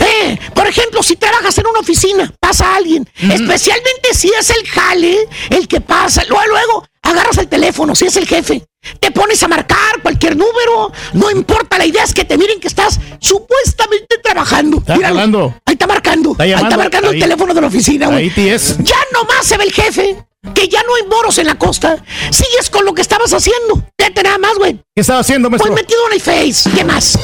[0.00, 3.08] Eh, por ejemplo, si trabajas en una oficina, pasa alguien.
[3.16, 6.24] Especialmente si es el jale el que pasa.
[6.28, 8.66] Luego, luego, agarras el teléfono, si es el jefe.
[9.00, 10.92] Te pones a marcar cualquier número.
[11.12, 14.78] No importa, la idea es que te miren que estás supuestamente trabajando.
[14.78, 15.54] Está Míralo.
[15.64, 16.32] Ahí está marcando.
[16.32, 16.82] Está Ahí está llamando.
[16.82, 18.30] marcando el teléfono de la oficina, güey.
[18.34, 20.24] Ya nomás se ve el jefe.
[20.54, 21.96] Que ya no hay moros en la costa.
[22.30, 23.82] Sigues con lo que estabas haciendo.
[23.98, 24.74] Vete nada más, güey.
[24.94, 25.74] ¿Qué estaba haciendo, Pues maestro?
[25.74, 26.70] metido en el Face.
[26.76, 27.18] ¿Qué más?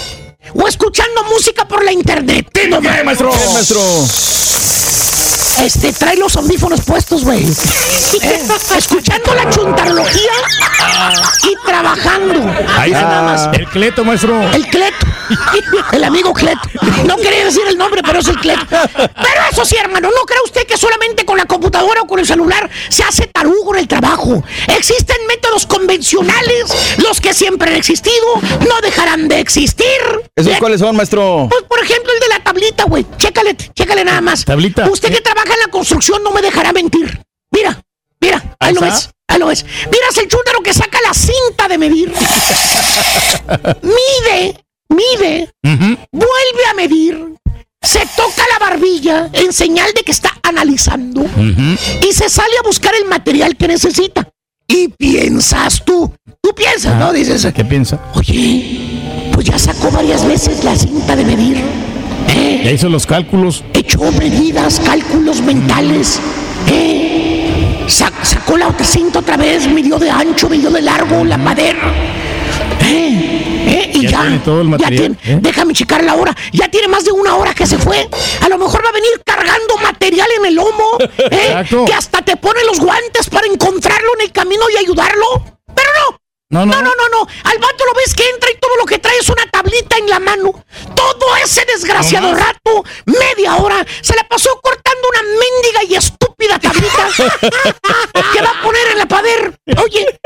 [0.54, 2.48] O escuchando música por la internet.
[2.52, 3.30] ¿Tipo qué, maestro?
[3.30, 3.80] ¿Qué, maestro?
[5.60, 7.46] Este, trae los audífonos puestos, güey.
[8.22, 8.42] Eh,
[8.76, 10.30] escuchando la chuntarología
[11.44, 12.34] y trabajando.
[12.76, 13.02] Ahí está.
[13.04, 13.48] nada más.
[13.58, 14.40] El cleto, maestro.
[14.52, 15.06] El Cleto.
[15.92, 16.60] El amigo Cleto.
[17.06, 18.66] No quería decir el nombre, pero es el Cleto.
[18.68, 22.26] Pero eso sí, hermano, no cree usted que solamente con la computadora o con el
[22.26, 24.44] celular se hace tarugo en el trabajo.
[24.68, 29.86] Existen métodos convencionales, los que siempre han existido, no dejarán de existir.
[30.36, 31.46] ¿Esos Le- cuáles son, maestro?
[31.50, 33.06] Pues, por ejemplo, el de la tablita, güey.
[33.16, 34.44] Chécale, chécale nada más.
[34.44, 34.88] Tablita.
[34.90, 37.22] Usted que trabaja en la construcción no me dejará mentir.
[37.50, 37.80] Mira,
[38.20, 39.10] mira, ahí lo ves.
[39.28, 39.64] Ahí lo ves.
[39.90, 42.12] Miras el chúndaro que saca la cinta de medir.
[43.82, 47.34] mide, mide, vuelve a medir.
[47.80, 51.24] Se toca la barbilla en señal de que está analizando.
[52.00, 54.28] Y se sale a buscar el material que necesita.
[54.68, 56.14] Y piensas tú.
[56.40, 57.12] Tú piensas, ¿no?
[57.12, 57.98] Dices, ¿Qué piensa?
[58.14, 61.62] oye, pues ya sacó varias veces la cinta de medir.
[62.28, 62.62] ¿Eh?
[62.64, 63.64] Ya hizo los cálculos.
[63.74, 66.20] echó medidas, cálculos mentales.
[66.68, 67.84] ¿eh?
[67.88, 71.78] Sa- sacó la otra cinta otra vez, midió de ancho, midió de largo, la madera.
[72.80, 73.64] ¿eh?
[73.66, 73.90] ¿eh?
[73.94, 75.40] Y Ya ya, tiene todo el ya material, tiene- ¿eh?
[75.42, 76.34] déjame checar la hora.
[76.52, 78.08] Ya tiene más de una hora que se fue.
[78.40, 80.98] A lo mejor va a venir cargando material en el lomo.
[81.30, 81.64] ¿eh?
[81.86, 85.26] Que hasta te pone los guantes para encontrarlo en el camino y ayudarlo.
[85.74, 86.18] Pero no,
[86.52, 86.82] No, no.
[86.82, 87.26] no, no.
[87.44, 90.08] Al vato lo ves que entra y todo lo que trae es una tablita en
[90.10, 90.52] la mano.
[90.94, 97.08] todo ese desgraciado rato, media hora, se la pasó cortando una mendiga y estúpida tablita
[98.32, 99.58] que va a poner en la pader.
[99.82, 100.20] Oye,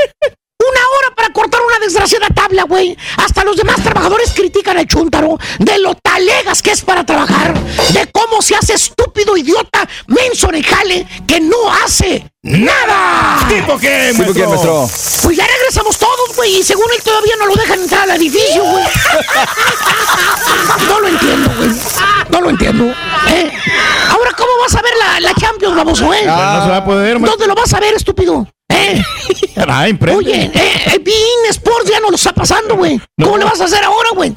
[0.58, 2.96] una hora para cortar una desgraciada tabla, güey.
[3.16, 7.54] Hasta los demás trabajadores critican al chúntaro de lo talegas que es para trabajar,
[7.92, 13.46] de cómo se hace estúpido, idiota, menso en el jale, que no hace nada.
[13.48, 14.88] ¿Tipo qué, ¿Tipo qué, maestro?
[15.22, 18.62] Pues ya regresamos todos, güey, y según él todavía no lo dejan entrar al edificio,
[18.64, 18.84] güey.
[20.88, 21.70] No lo entiendo, güey.
[22.30, 22.84] No lo entiendo.
[23.28, 23.52] ¿eh?
[24.10, 26.22] Ahora, ¿cómo vas a ver la, la Champions, baboso, eh?
[26.24, 27.20] Pues no se va a poder.
[27.20, 28.46] ¿Dónde lo vas a ver, estúpido?
[28.68, 29.02] ¿Eh?
[29.68, 29.86] Ah.
[30.14, 33.00] Oye, eh, eh, Bein Sports ya no lo está pasando, güey.
[33.20, 34.34] ¿Cómo le vas a hacer ahora, güey?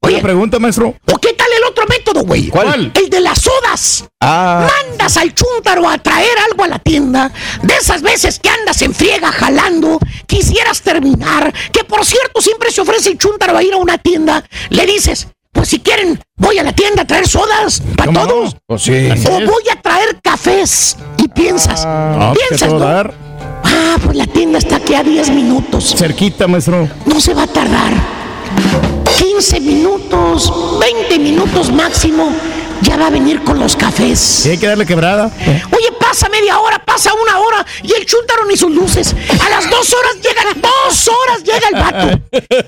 [0.00, 0.94] Oye, pregunta, maestro.
[1.12, 2.48] ¿O qué tal el otro método, güey?
[2.48, 2.92] ¿Cuál?
[2.94, 4.04] El de las sodas.
[4.20, 4.68] Ah.
[4.88, 7.30] Mandas al chúntaro a traer algo a la tienda.
[7.62, 11.52] De esas veces que andas en friega jalando, quisieras terminar.
[11.72, 14.44] Que por cierto, siempre se ofrece el chúntaro a ir a una tienda.
[14.70, 18.56] Le dices, pues si quieren, voy a la tienda a traer sodas para todos.
[18.66, 19.08] Pues sí.
[19.26, 20.96] O voy a traer cafés.
[21.18, 23.29] Y piensas, Ah, ¿qué piensas, ¿no?
[23.64, 25.94] Ah, pues la tienda está aquí a 10 minutos.
[25.96, 26.88] Cerquita, maestro.
[27.06, 27.92] No se va a tardar.
[29.18, 32.30] 15 minutos, 20 minutos máximo.
[32.82, 34.46] Ya va a venir con los cafés.
[34.46, 35.30] Y hay que darle quebrada.
[35.46, 39.14] Oye, pasa media hora, pasa una hora y el chúntaro ni sus luces.
[39.46, 42.20] A las dos horas llegan, dos horas llega el vato.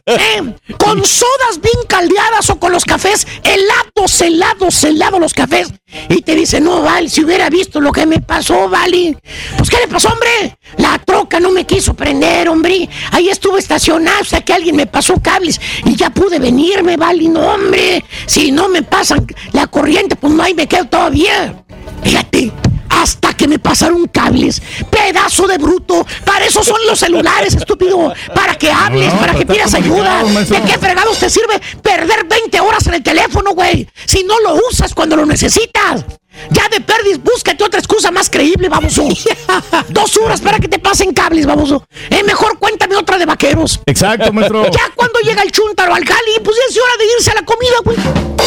[0.06, 5.72] Eh, con sodas bien caldeadas o con los cafés helados, helados, helados los cafés.
[6.08, 9.16] Y te dice, no, Val, si hubiera visto lo que me pasó, Vali.
[9.56, 10.56] Pues, ¿qué le pasó, hombre?
[10.76, 12.88] La troca no me quiso prender, hombre.
[13.10, 17.26] Ahí estuve estacionado hasta que alguien me pasó cables y ya pude venirme, Vali.
[17.26, 18.04] No, hombre.
[18.26, 21.64] Si no me pasan la corriente, pues no, ahí me quedo todavía.
[22.04, 22.52] Fíjate,
[23.00, 24.62] hasta que me pasaron cables.
[24.90, 26.06] Pedazo de bruto.
[26.24, 28.12] Para eso son los celulares, estúpido.
[28.34, 30.22] Para que hables, No, para que pidas ayuda.
[30.24, 30.58] maestro.
[30.58, 33.88] ¿De qué fregados te sirve perder 20 horas en el teléfono, güey?
[34.06, 36.04] Si no lo usas cuando lo necesitas.
[36.50, 39.06] Ya de perdis, búscate otra excusa más creíble, baboso.
[39.90, 41.86] Dos horas para que te pasen cables, baboso.
[42.10, 43.80] Eh, mejor cuéntame otra de vaqueros.
[43.86, 44.64] Exacto, maestro.
[44.70, 47.42] Ya cuando llega el chúntaro al jali, pues ya es hora de irse a la
[47.44, 47.96] comida, güey.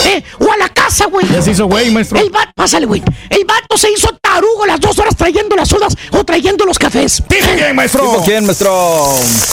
[0.06, 1.28] Eh, o a la casa, güey.
[1.28, 2.20] Ya se hizo güey, maestro.
[2.20, 3.02] El vato, pásale, güey.
[3.30, 7.24] El vato se hizo tarugo las dos horas trayendo las sodas o trayendo los cafés.
[7.28, 8.02] ¿Tipo quién, maestro?
[8.02, 8.72] ¿Tipo quién, maestro?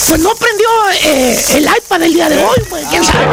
[0.08, 0.68] Pues no prendió
[1.04, 2.84] eh, el iPad del día de hoy, güey.
[2.84, 3.26] ¿Quién sabe?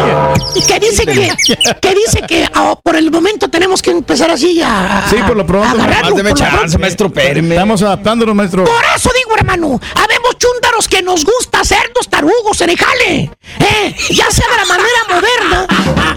[0.55, 1.33] Y que dice que,
[1.81, 5.05] que dice que ah, por el momento tenemos que empezar así a.
[5.09, 5.67] Sí, por lo pronto.
[5.69, 6.79] agarrarlo, Más deme por lo chance, pronto.
[6.79, 7.55] maestro, espéreme.
[7.55, 8.63] Estamos adaptándonos, maestro.
[8.65, 13.31] Por eso digo, hermano, habemos chúntaros que nos gusta hacernos tarugos en el jale.
[13.59, 13.95] ¿eh?
[14.11, 15.67] Ya sea de la manera moderna,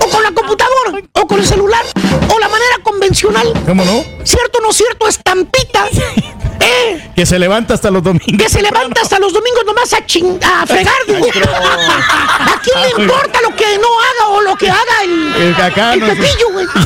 [0.05, 1.83] o con la computadora, o con el celular,
[2.29, 3.53] o la manera convencional.
[3.67, 4.05] ¿Cómo no?
[4.25, 5.09] ¿Cierto o no cierto?
[5.09, 5.87] Estampita.
[6.61, 7.11] ¿eh?
[7.17, 8.27] Que se levanta hasta los domingos.
[8.39, 10.95] Que se levanta hasta los domingos nomás a, ching a fregar.
[11.07, 11.27] digo.
[11.27, 15.95] ¿A quién le importa lo que no haga o lo que haga el, El cacá,
[15.95, 16.67] el no pepillo, güey?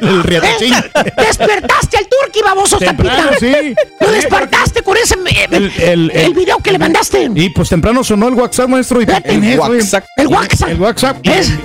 [0.00, 0.72] El riatachín.
[0.72, 1.12] ¿Eh?
[1.16, 3.38] Despertaste al turqui, baboso, Temprano, Estampita.
[3.38, 3.74] sí.
[4.00, 7.28] Lo Sí, despertaste con ese eh, El- el, el- el- video que le mandaste.
[7.34, 9.00] Y pues temprano sonó el WhatsApp, maestro.
[9.02, 10.04] Y en El WhatsApp.
[10.16, 10.68] El WhatsApp.
[10.70, 11.16] El WhatsApp.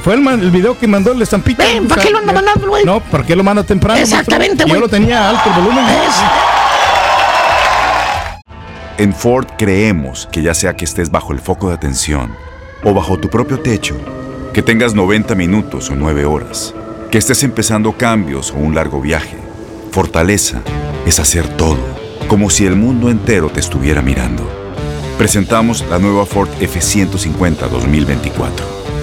[0.03, 1.63] Fue el, man- que mandó el estampita.
[1.63, 2.84] Ven, ¿para qué lo anda mandando, güey?
[2.86, 3.99] No, ¿para qué lo manda temprano?
[3.99, 4.80] Exactamente, Yo güey.
[4.82, 5.86] lo tenía alto el volumen.
[5.86, 6.15] ¿Ves?
[8.97, 12.34] En Ford creemos que ya sea que estés bajo el foco de atención
[12.84, 13.95] o bajo tu propio techo,
[14.53, 16.73] que tengas 90 minutos o 9 horas,
[17.11, 19.38] que estés empezando cambios o un largo viaje,
[19.91, 20.61] fortaleza
[21.05, 21.80] es hacer todo,
[22.28, 24.49] como si el mundo entero te estuviera mirando.
[25.17, 28.84] Presentamos la nueva Ford F150 2024.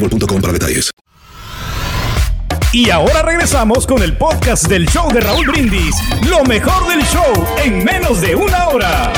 [0.00, 0.90] boostmobile.com para detalles.
[2.72, 5.96] Y ahora regresamos con el podcast del show de Raúl Brindis.
[6.28, 9.12] Lo mejor del show en menos de una hora.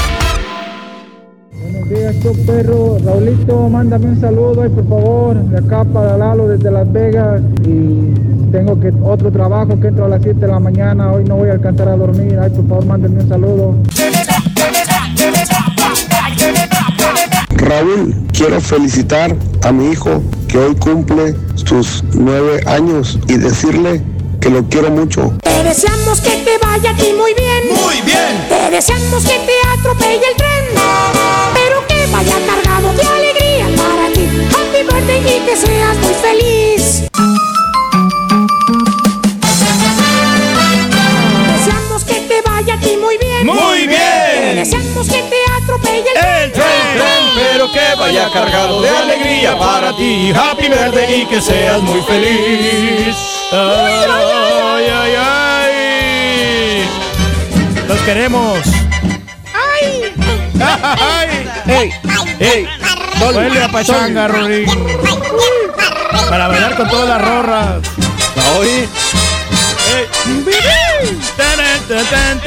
[1.53, 2.99] Buenos días, show perro.
[3.05, 5.37] Raulito, mándame un saludo ahí, por favor.
[5.37, 7.43] De acá para Lalo, desde Las Vegas.
[7.65, 11.11] Y tengo que otro trabajo que entro a las 7 de la mañana.
[11.11, 12.39] Hoy no voy a alcanzar a dormir.
[12.41, 13.75] Ay, por favor, mándenme un saludo.
[17.69, 24.03] Raúl, quiero felicitar a mi hijo que hoy cumple sus nueve años y decirle
[24.41, 25.35] que lo quiero mucho.
[25.43, 27.65] Te deseamos que te vaya aquí muy bien.
[27.85, 28.49] Muy bien.
[28.49, 30.65] Te deseamos que te atropelle el tren.
[31.53, 34.27] Pero que vaya cargado de alegría para ti.
[34.49, 37.03] Happy birthday y que seas muy feliz.
[41.53, 43.45] Deseamos que te vaya aquí muy bien.
[43.45, 43.99] Muy bien.
[44.41, 46.65] Te deseamos que te atropelle el, El tren,
[46.95, 50.33] tren, pero que vaya cargado de alegría para ti.
[50.35, 53.17] Happy birthday y que seas muy feliz.
[53.53, 56.89] Ay, ay, ay.
[57.87, 58.59] Los queremos.
[59.55, 60.15] ¡Ay!
[60.61, 61.51] ¡Ay!
[61.67, 61.93] ¡Ey!
[62.41, 62.69] ¡Ey!
[63.21, 64.67] Huele a pachanga, Rodrín.
[66.29, 67.83] Para bailar con todas las rorras.
[68.59, 68.89] Oye.
[71.37, 72.41] Taran, tan,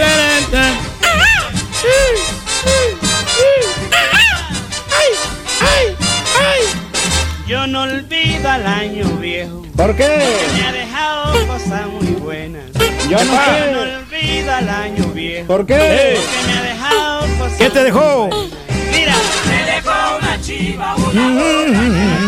[9.03, 9.65] año viejo.
[9.75, 10.07] ¿Por qué?
[10.57, 12.63] Me ha dejado cosas muy buenas.
[13.09, 13.71] Yo no sé.
[13.73, 15.47] no olvido al año viejo.
[15.47, 16.17] ¿Por qué?
[16.17, 18.29] Porque me ha dejado cosas ¿Qué te dejó?
[18.91, 19.15] Mira,
[19.47, 20.95] me dejó una chiva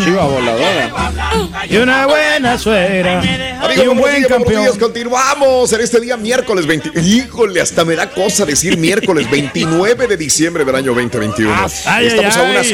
[0.04, 0.92] Chiva voladora.
[1.70, 3.20] Y una buena suegra.
[3.20, 4.64] Amigos, y un buenos buen días, campeón.
[4.64, 4.78] días.
[4.78, 7.00] Continuamos en este día miércoles 20.
[7.02, 11.54] Híjole, hasta me da cosa decir miércoles 29 de diciembre del año 2021.
[11.86, 12.52] ay, Estamos a ay.
[12.52, 12.74] unas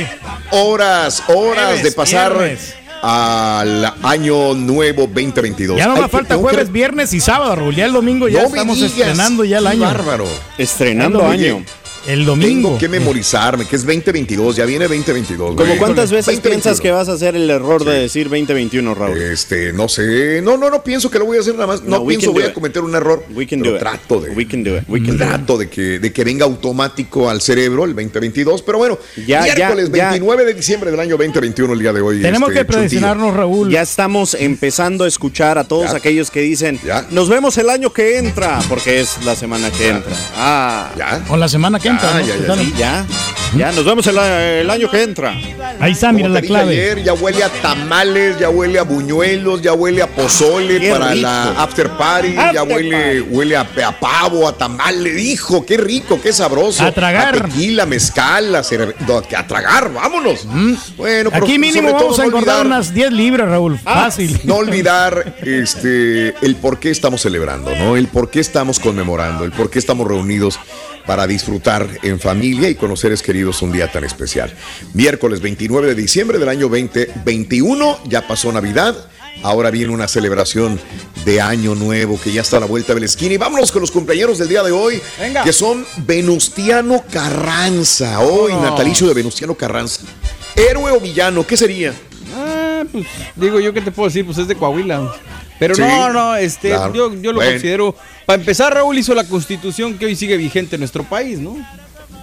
[0.51, 2.75] horas, horas de pasar viernes.
[3.01, 5.77] Al año nuevo 2022.
[5.77, 7.75] Ya no me falta que- jueves, viernes y sábado, Raúl.
[7.75, 9.81] Ya el domingo ya No estamos digas, estrenando ya el año.
[9.81, 10.25] bárbaro.
[10.57, 11.63] Estrenando año.
[12.07, 12.69] El domingo.
[12.69, 15.55] Tengo que memorizarme, que es 2022, ya viene 2022.
[15.55, 15.77] ¿Cómo güey.
[15.77, 16.49] cuántas veces 2021.
[16.51, 19.17] piensas que vas a hacer el error de decir 2021, Raúl?
[19.21, 20.41] Este, no sé.
[20.41, 21.83] No, no, no pienso que lo voy a hacer nada más.
[21.83, 23.23] No, No, pienso voy a cometer un error.
[23.33, 23.79] We can pero do it.
[23.81, 24.29] trato de.
[24.31, 24.83] We can do it.
[24.87, 25.29] We can do it.
[25.29, 28.61] trato de que, de que venga automático al cerebro el 2022.
[28.63, 28.97] Pero bueno,
[29.27, 30.09] Ya, ya, miércoles ya.
[30.11, 32.21] 29 de diciembre del año 2021, el día de hoy.
[32.21, 33.69] Tenemos este, que predestinarnos, Raúl.
[33.69, 35.97] Ya estamos empezando a escuchar a todos Ya.
[35.97, 37.05] aquellos que dicen, Ya.
[37.11, 40.13] nos vemos el año que entra, porque es la semana que entra.
[40.37, 41.23] Ah, Ya.
[41.29, 42.21] O la semana que entra.
[42.21, 42.55] Ya, ¿no?
[42.55, 43.05] ya, ya, ya,
[43.57, 45.33] ya, nos vemos el, el año que entra.
[45.79, 46.71] Ahí está, mira la clave.
[46.71, 51.09] ayer, ya huele a tamales, ya huele a buñuelos, ya huele a pozole Qué para
[51.11, 51.21] rico.
[51.23, 56.31] la after party, ya huele, huele a, a pavo, a tamales, hijo, qué rico, qué
[56.33, 56.83] sabroso.
[56.83, 57.35] A tragar.
[57.35, 60.45] A tequila, mezcal, a, a tragar, vámonos.
[60.97, 63.79] Bueno, pero Aquí mínimo todo vamos a no engordar olvidar- unas 10 libras, Raúl.
[63.79, 64.39] Fácil.
[64.43, 67.95] No olvidar este, el por qué estamos celebrando, ¿no?
[67.97, 70.59] El por qué estamos conmemorando, el por qué estamos reunidos
[71.05, 74.53] para disfrutar en familia y con los seres queridos un día tan especial.
[74.93, 78.95] Miércoles 29 de diciembre del año 2021, ya pasó Navidad.
[79.41, 80.79] Ahora viene una celebración
[81.23, 83.33] de Año Nuevo que ya está a la vuelta de la esquina.
[83.33, 85.43] Y vámonos con los cumpleaños del día de hoy, Venga.
[85.43, 88.19] que son Venustiano Carranza.
[88.19, 88.61] Hoy, Oh.
[88.61, 90.01] natalicio de Venustiano Carranza.
[90.55, 91.93] Héroe o villano, ¿qué sería?
[92.35, 93.05] Ah, pues
[93.37, 95.09] digo yo qué te puedo decir, pues es de Coahuila.
[95.59, 96.93] Pero Sí, no, no, este, claro.
[96.93, 97.51] yo, yo lo Bueno.
[97.51, 97.95] considero.
[98.25, 101.57] Para empezar, Raúl hizo la constitución que hoy sigue vigente en nuestro país, ¿no?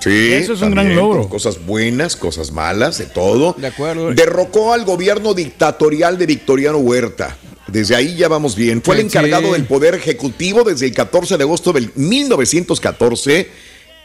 [0.00, 1.28] Sí, Eso es un gran logro.
[1.28, 3.54] Cosas buenas, cosas malas, de todo.
[3.58, 4.12] De acuerdo.
[4.12, 7.36] Derrocó al gobierno dictatorial de Victoriano Huerta.
[7.66, 8.80] Desde ahí ya vamos bien.
[8.82, 9.52] Fue el encargado sí.
[9.54, 13.48] del Poder Ejecutivo desde el 14 de agosto del 1914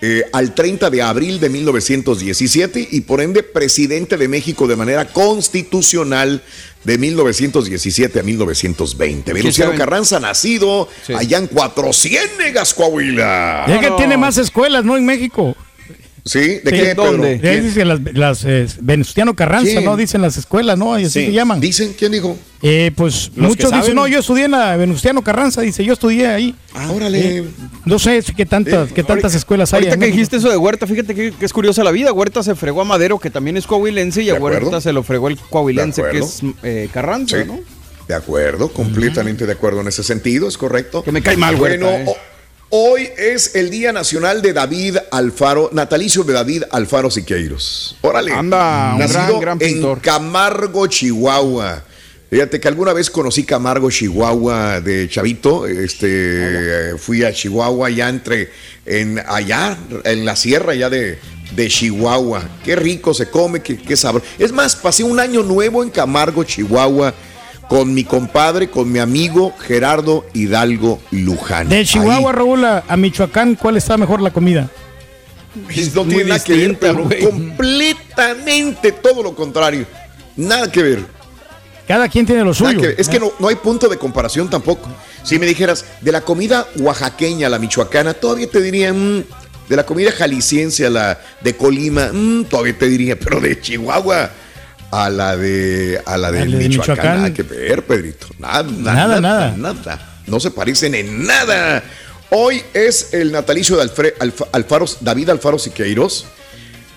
[0.01, 5.05] eh, al 30 de abril de 1917 y por ende presidente de México de manera
[5.13, 6.41] constitucional
[6.83, 9.33] de 1917 a 1920.
[9.33, 9.77] Venustiano saben?
[9.79, 11.13] Carranza, nacido Sí.
[11.13, 13.65] allá en Cuatro Ciénegas, Coahuila.
[13.67, 13.95] Y es que no.
[13.97, 14.97] tiene más escuelas, ¿no?
[14.97, 15.55] En México.
[16.23, 16.39] ¿Sí?
[16.39, 17.39] ¿De Sí, qué, ¿dónde?
[17.41, 17.63] Pedro?
[17.63, 19.85] Dicen las, las eh, Venustiano Carranza, ¿Quién?
[19.85, 19.97] ¿no?
[19.97, 20.99] Dicen las escuelas, ¿no?
[20.99, 21.25] Y así Sí.
[21.27, 21.59] se llaman.
[21.59, 21.95] ¿Dicen?
[21.97, 22.37] ¿Quién dijo?
[22.61, 26.27] Eh, pues Los muchos dicen, no, yo estudié en la Venustiano Carranza, dice, yo estudié
[26.27, 26.55] ahí.
[26.75, 27.37] Ah, órale.
[27.39, 27.43] Eh,
[27.85, 29.85] no sé qué tantas, qué tantas escuelas hay.
[29.85, 32.13] Ahorita que dijiste eso de Huerta, fíjate que, que es curiosa la vida.
[32.13, 34.35] Huerta se fregó a Madero, que también es coahuilense, y a.
[34.35, 37.47] Huerta se lo fregó el coahuilense, que es eh, Carranza, Sí.
[37.47, 37.59] ¿no?
[38.07, 41.01] De acuerdo, completamente de acuerdo en ese sentido, es correcto.
[41.01, 42.05] Que me cae mal, Bueno, Huerta, eh.
[42.15, 42.30] ho-
[42.71, 47.97] hoy es el Día Nacional de David Alfaro, natalicio de David Alfaro Siqueiros.
[48.01, 48.31] Órale.
[48.33, 50.01] Anda, un Nacido gran, gran en pintor.
[50.01, 51.83] Camargo, Chihuahua.
[52.29, 55.67] Fíjate que alguna vez conocí Camargo, Chihuahua de Chavito.
[55.67, 58.49] Este, fui a Chihuahua ya entre,
[58.85, 61.19] en, allá, en la sierra ya de,
[61.53, 62.41] de Chihuahua.
[62.63, 64.25] Qué rico se come, qué, qué sabroso.
[64.39, 67.13] Es más, pasé un año nuevo en Camargo, Chihuahua
[67.71, 71.69] con mi compadre, con mi amigo Gerardo Hidalgo Luján.
[71.69, 74.69] De Chihuahua, Raúl, a, a Michoacán, ¿cuál está mejor la comida?
[75.69, 75.89] Ahí.
[75.95, 79.85] No tiene nada que ver, pero completamente todo lo contrario.
[80.35, 81.05] Nada que ver.
[81.87, 82.81] Cada quien tiene lo suyo.
[82.81, 82.95] que.
[82.97, 84.89] Es que no, no hay punto de comparación tampoco.
[85.23, 89.23] Si me dijeras, de la comida oaxaqueña a la michoacana, todavía te diría, mm,
[89.69, 94.29] de la comida jalisciense a la de Colima, mm, todavía te diría, pero de Chihuahua
[94.91, 97.17] a la de, a la de, de Michoacán, Michoacán.
[97.17, 98.27] nada que ver, Pedrito.
[98.39, 99.57] Nada, Nada, nada, nada.
[99.57, 101.83] nada, No se parecen en nada.
[102.29, 106.25] Hoy es el natalicio de Alfre- Alfa- Alfaro, David Alfaro Siqueiros,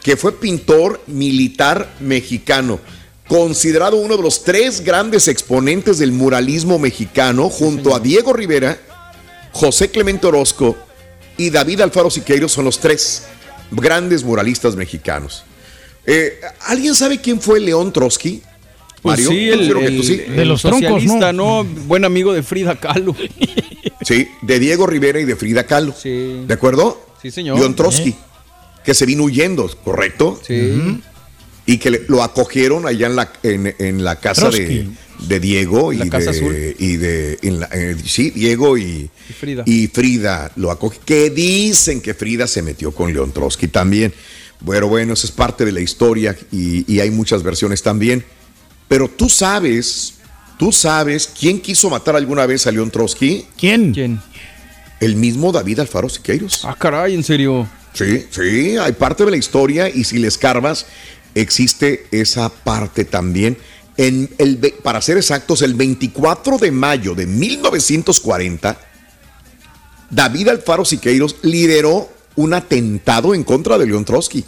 [0.03, 2.79] que fue pintor militar mexicano,
[3.27, 8.79] considerado uno de los tres grandes exponentes del muralismo mexicano, junto a Diego Rivera,
[9.53, 10.77] José Clemente Orozco
[11.37, 13.25] y David Alfaro Siqueiros son los tres
[13.71, 15.45] grandes muralistas mexicanos.
[16.07, 18.43] Eh, ¿Alguien sabe quién fue León Trotsky?
[19.03, 20.23] Pues Mario, sí, el, sí.
[20.35, 21.63] el socialista, ¿no?
[21.65, 23.15] Buen amigo de Frida Kahlo.
[24.03, 25.95] Sí, de Diego Rivera y de Frida Kahlo.
[26.05, 27.07] ¿De acuerdo?
[27.23, 27.59] Sí, señor.
[27.59, 28.15] León Trotsky,
[28.85, 30.39] que se vino huyendo, ¿correcto?
[30.47, 31.01] Sí.
[31.65, 34.89] Y que le- lo acogieron allá en la, en, en la casa de,
[35.21, 36.75] de Diego y La Casa de, Azul.
[36.79, 39.63] y de en la- eh, sí, Diego y, Y Frida.
[39.65, 40.99] y Frida lo acoge.
[41.03, 44.13] Que dicen que Frida se metió con León Trotsky también.
[44.61, 48.25] Bueno, bueno, eso es parte de la historia y, y hay muchas versiones también.
[48.89, 50.15] Pero tú sabes,
[50.59, 53.47] tú sabes quién quiso matar alguna vez a León Trotsky.
[53.59, 53.93] ¿Quién?
[53.93, 54.21] ¿Quién?
[55.01, 56.65] El mismo David Alfaro Siqueiros.
[56.65, 57.69] Ah, caray, en serio.
[57.93, 60.87] Sí, sí, hay parte de la historia y si le escarbas,
[61.35, 63.57] existe esa parte también.
[63.97, 68.77] En el, para ser exactos, el 24 de mayo de 1940,
[70.11, 74.45] David Alfaro Siqueiros lideró un atentado en contra de León Trotsky.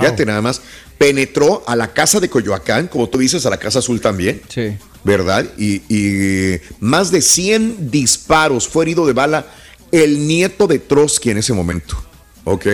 [0.00, 0.60] Fíjate nada más,
[0.96, 4.42] penetró a la casa de Coyoacán, como tú dices, a la Casa Azul también.
[4.48, 4.76] Sí.
[5.04, 5.46] ¿verdad?
[5.56, 9.46] Y, y más de 100 disparos fue herido de bala
[9.92, 11.96] el nieto de Trotsky en ese momento.
[12.44, 12.66] ¿Ok?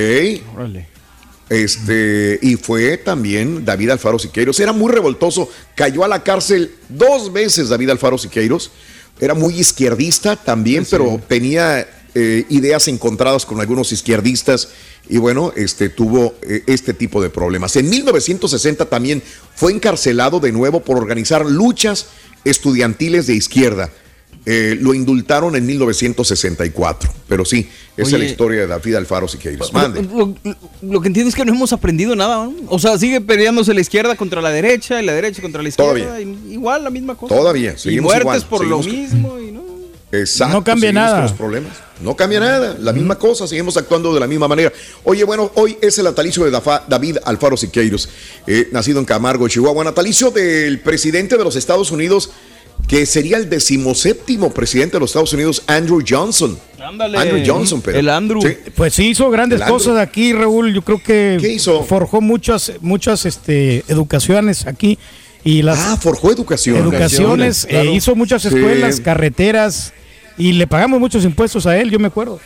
[0.55, 0.89] Órale.
[1.49, 4.59] Este, y fue también David Alfaro Siqueiros.
[4.59, 5.49] Era muy revoltoso.
[5.75, 8.71] Cayó a la cárcel dos veces David Alfaro Siqueiros.
[9.21, 14.69] Era muy izquierdista también, pero tenía eh, ideas encontradas con algunos izquierdistas.
[15.09, 17.77] Y bueno, este, tuvo eh, este tipo de problemas.
[17.77, 19.23] En 1960 también
[19.55, 22.07] fue encarcelado de nuevo por organizar luchas
[22.45, 23.91] estudiantiles de izquierda.
[24.47, 27.11] Eh, lo indultaron en 1964.
[27.29, 29.73] Pero sí, esa es la historia de David Alfaro Siqueiros.
[29.73, 30.03] Mande.
[30.03, 32.45] Lo, lo- lo que entiendo es que no hemos aprendido nada.
[32.47, 32.55] ¿no?
[32.69, 35.93] O sea, sigue peleándose la izquierda contra la derecha y la derecha contra la izquierda.
[35.95, 36.21] Todavía.
[36.21, 37.35] y- igual la misma cosa.
[37.35, 39.39] Todavía, Y seguimos muertes igual, por seguimos- lo mismo.
[39.41, 39.44] y.
[40.21, 40.55] Exacto.
[40.55, 41.23] No cambia nada.
[41.23, 41.73] los problemas.
[42.01, 42.77] No cambia nada.
[42.81, 44.73] La misma cosa, seguimos actuando de la misma manera.
[45.05, 48.09] Oye, bueno, hoy es el natalicio de Dafa- David Alfaro Siqueiros,
[48.47, 49.85] eh, nacido en Camargo, Chihuahua.
[49.85, 52.31] Natalicio del presidente de los Estados Unidos,
[52.89, 56.59] que sería el decimoséptimo presidente de los Estados Unidos, Andrew Johnson.
[56.83, 57.17] Ándale.
[57.17, 57.99] Andrew Johnson, pero.
[57.99, 58.43] El Andrew.
[58.43, 58.57] Sí.
[58.75, 59.79] Pues sí hizo grandes El Andrew.
[59.79, 60.75] cosas aquí, Raúl.
[60.75, 61.83] Yo creo que ¿Qué hizo?
[61.85, 64.99] forjó muchas, muchas este, educaciones aquí.
[65.45, 66.77] Y las Ah, forjó educación.
[66.79, 67.91] educaciones, eh, Claro.
[67.93, 68.49] hizo muchas Sí.
[68.49, 69.93] escuelas, carreteras,
[70.39, 72.41] y le pagamos muchos impuestos a él, yo me acuerdo.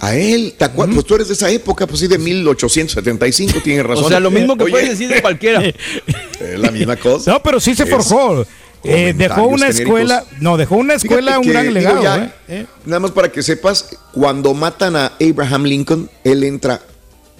[0.00, 0.94] A él, ¿te acuerdas?
[0.96, 4.04] Pues tú eres de esa época, pues sí, de 1875, tienes razón.
[4.04, 5.62] O sea, lo mismo que Oye, puedes decir de cualquiera.
[6.40, 7.32] Es la misma cosa.
[7.32, 8.44] No, pero sí se forjó.
[8.84, 9.80] Eh, dejó una genéricos.
[9.80, 12.02] escuela, no, dejó una escuela, Fíjate un que, gran digo, legado.
[12.02, 12.30] ya, ¿eh?
[12.48, 12.66] Eh.
[12.84, 16.80] Nada más para que sepas, cuando matan a Abraham Lincoln, él entra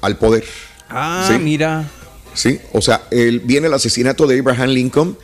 [0.01, 0.45] al poder.
[0.89, 1.39] Ah, Sí.
[1.39, 1.89] mira.
[2.35, 5.19] Sí, o sea, él, viene el asesinato de Abraham Lincoln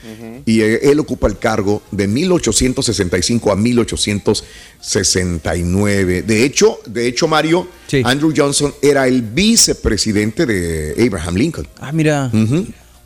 [0.47, 6.23] y eh, él ocupa el cargo de 1865 a 1869.
[6.23, 7.67] De hecho, de hecho Mario,
[8.05, 11.67] Andrew Johnson era el vicepresidente de Abraham Lincoln.
[11.81, 12.31] Ah, mira.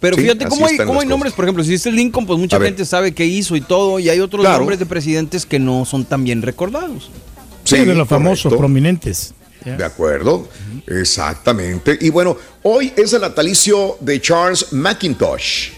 [0.01, 2.39] Pero Sí, fíjate cómo hay, cómo hay nombres, por ejemplo, si es el Lincoln, pues
[2.39, 2.69] mucha A ver.
[2.69, 4.59] gente sabe qué hizo y todo, y hay otros Claro.
[4.59, 7.11] nombres de presidentes que no son tan bien recordados.
[7.65, 9.35] Sí, de los famosos, prominentes.
[9.65, 10.49] De acuerdo,
[10.87, 11.99] exactamente.
[12.01, 15.71] Y bueno, hoy es el natalicio de Charles McIntosh.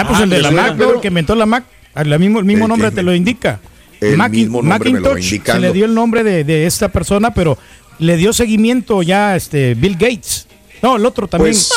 [0.00, 1.64] Ah, pues el de ¿te la Mac, el que inventó la Mac.
[1.94, 3.60] El mismo, el mismo El nombre que- te lo indica.
[4.00, 6.88] el mismo nombre me lo va Macintosh se le dio el nombre de, de esta
[6.88, 7.56] persona, pero
[8.00, 10.46] le dio seguimiento ya este Bill Gates.
[10.82, 11.52] No, el otro también.
[11.54, 11.72] Pues,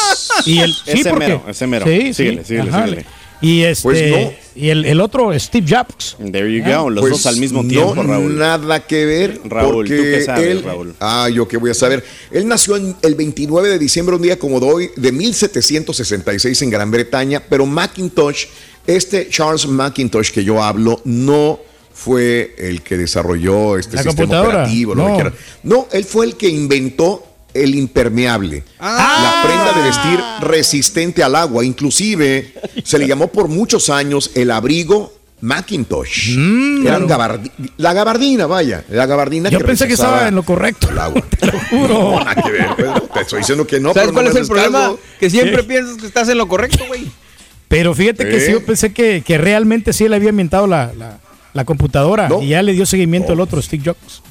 [0.47, 1.85] y el, sí, ese porque- mero, ese mero.
[1.85, 3.05] Sí, Síguele, sí, síguele, ajá, síguele.
[3.39, 4.33] Y este Pues no.
[4.55, 6.17] y el, el otro Steve Jobs.
[6.31, 8.35] There you go, los Pues dos al mismo no, tiempo, Raúl.
[8.37, 9.41] Nada que ver.
[9.45, 10.95] Raúl, ¿tú porque qué sabes, él- Raúl?
[10.99, 12.03] Ah, yo qué voy a saber.
[12.31, 16.69] Él nació en el 29 de diciembre, un día como de hoy, de 1766 en
[16.71, 18.45] Gran Bretaña, pero Macintosh,
[18.87, 21.59] este Charles Macintosh que yo hablo, no
[21.93, 24.95] fue el que desarrolló este La sistema computadora, operativo.
[24.95, 25.15] lo que no.
[25.15, 25.33] quiera.
[25.63, 27.23] no, él fue el que inventó
[27.63, 28.63] el impermeable.
[28.79, 29.41] Ah.
[29.43, 31.63] La prenda de vestir resistente al agua.
[31.65, 32.53] Inclusive
[32.83, 36.35] se le llamó por muchos años el abrigo Macintosh.
[36.37, 37.39] Mm, Eran claro.
[37.39, 38.83] gabardi- la gabardina, vaya.
[38.89, 40.89] La gabardina Yo pensé que estaba en lo correcto.
[40.89, 41.21] el agua.
[41.39, 41.87] Te lo juro.
[41.93, 43.01] No, nada que ver, Pedro.
[43.13, 43.89] Te estoy diciendo que no.
[43.93, 44.79] ¿Sabes pero cuál no es el problema?
[44.79, 44.99] caso.
[45.19, 45.63] Que siempre ¿Qué?
[45.63, 47.05] piensas que estás en lo correcto, güey.
[47.67, 48.41] Pero fíjate que ¿Eh?
[48.41, 51.19] sí, yo pensé que, que realmente sí le había inventado la, la-
[51.57, 52.41] la computadora No.
[52.41, 54.21] y ya le dio seguimiento el otro, Steve Jobs.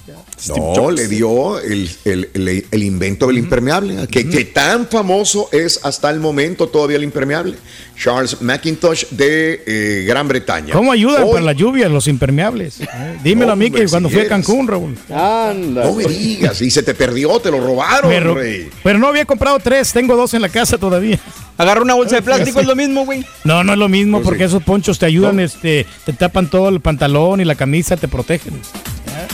[0.54, 5.80] No, le dio el, el- el- el invento del impermeable, que, que tan famoso es
[5.82, 7.56] hasta el momento todavía el impermeable.
[7.98, 10.74] Charles Macintosh de eh, Gran Bretaña.
[10.74, 12.80] ¿Cómo ayudan Hoy- para las lluvias los impermeables?
[12.96, 14.28] Eh, Dímelo a mí que cuando si fui a.
[14.28, 14.96] Cancún, Raúl.
[15.10, 15.84] Anda.
[15.84, 18.68] No me digas, y se te perdió, te lo robaron, Pero, rey.
[18.82, 21.18] pero no había comprado tres, tengo dos en la casa todavía.
[21.58, 23.24] Agarra una bolsa de plástico, es lo mismo, güey.
[23.44, 26.80] No, no es lo mismo porque esos ponchos te ayudan, este, te tapan todo el
[26.80, 28.60] pantalón y la camisa, te protegen.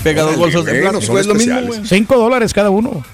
[0.04, 1.80] Pega dos bolsas de plástico, son es lo mismo, güey.
[1.84, 3.04] Cinco dólares cada uno.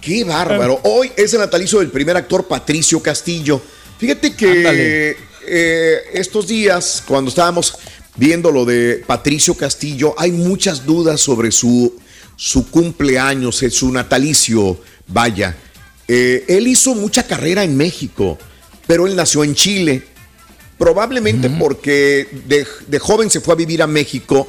[0.00, 0.80] Qué bárbaro.
[0.84, 3.60] Hoy es el natalicio del primer actor Patricio Castillo.
[3.98, 7.76] Fíjate que eh, estos días, cuando estábamos
[8.16, 11.94] viendo lo de Patricio Castillo, hay muchas dudas sobre su,
[12.36, 14.78] su cumpleaños, eh, su natalicio.
[15.08, 15.56] Vaya,
[16.08, 18.36] Eh, él hizo mucha carrera en México,
[18.86, 20.02] pero él nació en Chile.
[20.78, 24.48] Probablemente porque de, de joven se fue a vivir a México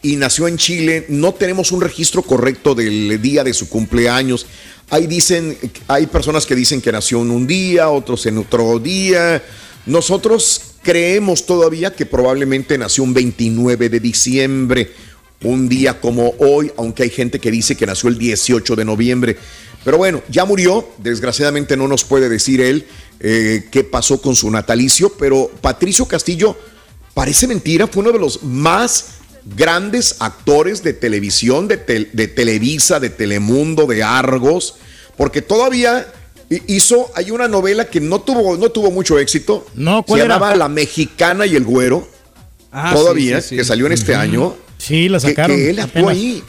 [0.00, 1.06] y nació en Chile.
[1.08, 4.46] No tenemos un registro correcto del día de su cumpleaños.
[4.90, 5.58] Ahí dicen,
[5.88, 9.42] hay personas que dicen que nació en un día, otros en otro día.
[9.86, 14.92] Nosotros creemos todavía que probablemente nació un 29 de diciembre,
[15.42, 19.36] un día como hoy, aunque hay gente que dice que nació el 18 de noviembre.
[19.84, 22.86] Pero bueno, ya murió, desgraciadamente no nos puede decir él
[23.20, 26.56] eh, qué pasó con su natalicio, pero Patricio Castillo,
[27.12, 29.06] parece mentira, fue uno de los más
[29.56, 34.76] grandes actores de televisión, de, tel- de Televisa, de Telemundo, de Argos,
[35.18, 36.06] porque todavía
[36.50, 40.56] hi- hizo, hay una novela que no tuvo, no tuvo mucho éxito, No, se llamaba
[40.56, 42.08] La Mexicana y el Güero,
[42.72, 43.56] Ah, todavía, sí, sí, sí.
[43.58, 45.56] que salió en este año, Sí, la que- sacaron.
[45.56, 46.16] que él actuó apenas.
[46.16, 46.42] ahí.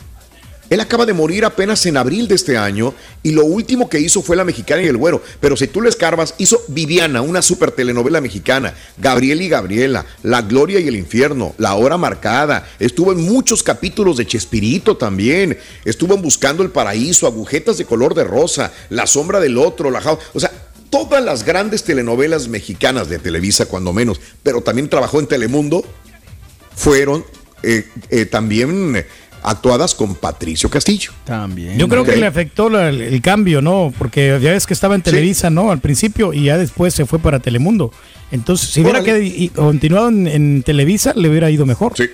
[0.69, 2.93] Él acaba de morir apenas en abril de este año
[3.23, 5.21] y lo último que hizo fue La Mexicana y el Güero.
[5.39, 10.41] Pero si tú le escarbas, hizo Viviana, una super telenovela mexicana, Gabriel y Gabriela, La
[10.41, 12.67] Gloria y el Infierno, La Hora Marcada.
[12.79, 15.57] Estuvo en muchos capítulos de Chespirito también.
[15.85, 20.01] Estuvo en Buscando el Paraíso, Agujetas de Color de Rosa, La Sombra del Otro, La
[20.01, 20.51] Jau- O sea,
[20.89, 25.85] todas las grandes telenovelas mexicanas de Televisa, cuando menos, pero también trabajó en Telemundo,
[26.75, 27.25] fueron
[27.63, 29.05] eh, eh, también
[29.45, 31.11] actuadas con Patricio Castillo.
[31.23, 31.77] También.
[31.77, 33.93] Yo creo que le afectó la- el, el cambio, ¿no?
[33.97, 35.71] Porque ya ves que estaba en Televisa, ¿no?
[35.71, 37.91] Al principio y ya después se fue para Telemundo.
[38.31, 41.93] Entonces, si hubiera y- continuado en, en Televisa, le hubiera ido mejor.
[41.95, 42.09] Sí.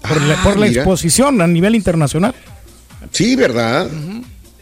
[0.00, 0.80] Por, la, Ah, por la mira.
[0.82, 2.34] exposición a nivel internacional.
[3.10, 3.88] Sí, ¿verdad?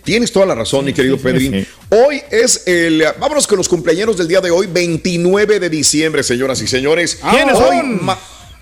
[0.03, 1.53] Tienes toda la razón, mi querido sí, Pedrín.
[1.53, 1.67] sí.
[1.91, 3.05] Hoy es el.
[3.21, 7.19] Vámonos con los cumpleaños del día de hoy, 29 de diciembre, señoras y señores.
[7.31, 8.05] ¿Quiénes Hoy, son?
[8.05, 8.19] Ma-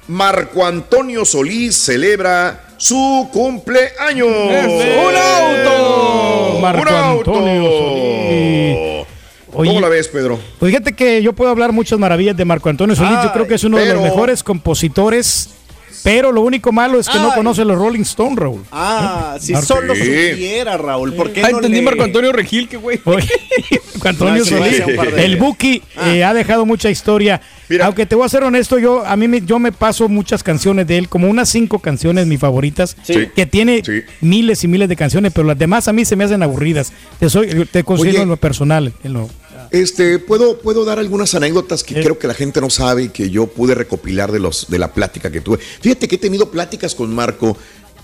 [0.09, 4.29] Marco Antonio Solís celebra su cumpleaños.
[4.29, 6.59] ¡Un auto!
[6.61, 7.35] Marco ¡Un auto!
[7.37, 9.07] Antonio.
[9.53, 10.39] ¿Cómo la ves, Pedro?
[10.59, 13.13] Pues fíjate que yo puedo hablar muchas maravillas de Marco Antonio Solís.
[13.13, 15.56] yo Ay, creo que es uno de los mejores compositores.
[16.03, 18.63] Pero lo único malo es que no conoce los Rolling Stone, Raúl.
[18.73, 20.01] Ah, si Marco- solo Sí.
[20.03, 21.13] supiera, Raúl.
[21.15, 23.01] ¿Por qué Ah, no entendí le- Marco Antonio Regil, que güey.
[24.05, 24.83] Antonio No, Solís,
[25.17, 27.41] el Buki, eh, ha dejado mucha historia.
[27.69, 27.87] Mira.
[27.87, 30.87] Aunque te voy a ser honesto, yo a mí me, yo me paso muchas canciones
[30.87, 33.27] de él, como unas cinco canciones mis favoritas, Sí.
[33.35, 34.03] que tiene Sí.
[34.21, 36.93] miles y miles de canciones, pero las demás a mí se me hacen aburridas.
[37.19, 38.23] Te soy, te considero Oye.
[38.23, 38.93] en lo personal.
[39.03, 39.29] en lo-
[39.71, 42.03] Este, puedo, puedo dar algunas anécdotas que Eh.
[42.03, 44.93] creo que la gente no sabe y que yo pude recopilar de los de la
[44.93, 45.59] plática que tuve.
[45.59, 47.57] Fíjate que he tenido pláticas con Marco,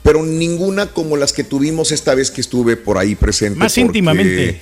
[0.03, 3.59] pero ninguna como las que tuvimos esta vez que estuve por ahí presente.
[3.59, 4.61] Más íntimamente.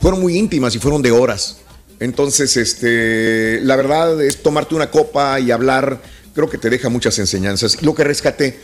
[0.00, 1.58] Fueron muy íntimas y fueron de horas.
[2.00, 6.02] Entonces, este, la verdad es tomarte una copa y hablar,
[6.34, 7.80] creo que te deja muchas enseñanzas.
[7.82, 8.58] Lo que rescaté,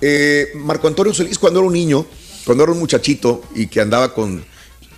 [0.00, 2.06] eh, Marco Antonio Solís, cuando era un niño,
[2.46, 4.42] cuando era un muchachito y que andaba con,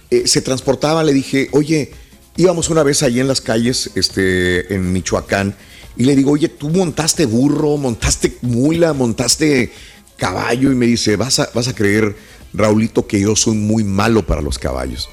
[0.09, 1.91] eh, se transportaba, le dije, oye,
[2.36, 5.55] íbamos una vez allí en las calles, este, en Michoacán,
[5.97, 9.73] y le digo, oye, tú montaste burro, montaste mula, montaste
[10.16, 12.16] caballo, y me dice, vas a, vas a creer,
[12.52, 15.09] Raulito, que yo soy muy malo para los caballos.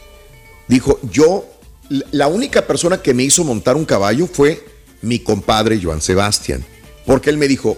[0.67, 1.45] Dijo, yo,
[2.11, 4.63] la única persona que me hizo montar un caballo fue
[5.01, 6.63] mi compadre Joan Sebastián,
[7.05, 7.77] porque él me dijo,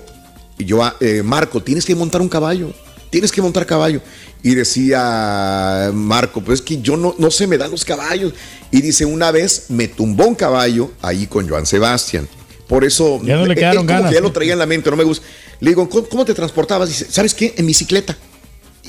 [0.57, 2.73] yo, eh, Marco, tienes que montar un caballo,
[3.09, 4.01] tienes que montar caballo.
[4.41, 8.33] Y decía Marco, pues es que yo no, no se me dan los caballos.
[8.71, 12.27] Y dice, una vez me tumbó un caballo ahí con Joan Sebastián.
[12.67, 14.65] Por eso, Ya no le él quedaron como ganas, que ya lo traía en la
[14.65, 15.25] mente, no me gusta.
[15.59, 16.89] Le digo, ¿cómo, cómo te transportabas?
[16.89, 17.53] Dice, ¿sabes qué?
[17.57, 18.15] En bicicleta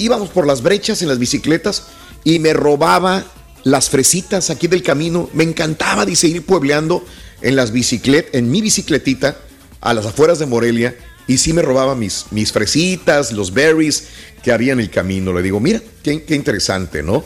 [0.01, 1.85] íbamos por las brechas en las bicicletas
[2.25, 3.25] y me robaba
[3.65, 5.29] las fresitas aquí del camino.
[5.35, 7.05] Me encantaba, dice, ir puebleando
[7.43, 9.37] en las bicicletas, en mi bicicletita,
[9.81, 10.97] a las afueras de Morelia,
[11.31, 14.09] y sí me robaba mis, mis fresitas, los berries
[14.43, 15.33] que había en el camino.
[15.33, 17.25] Le digo, mira, qué, qué interesante, ¿no?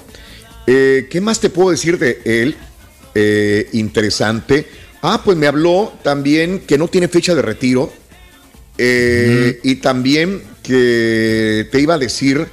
[0.67, 2.55] Eh, ¿Qué más te puedo decir de él?
[3.15, 4.67] Eh, interesante.
[5.01, 7.91] Ah, pues me habló también que no tiene fecha de retiro.
[8.77, 12.47] eh, Y también que te iba a decir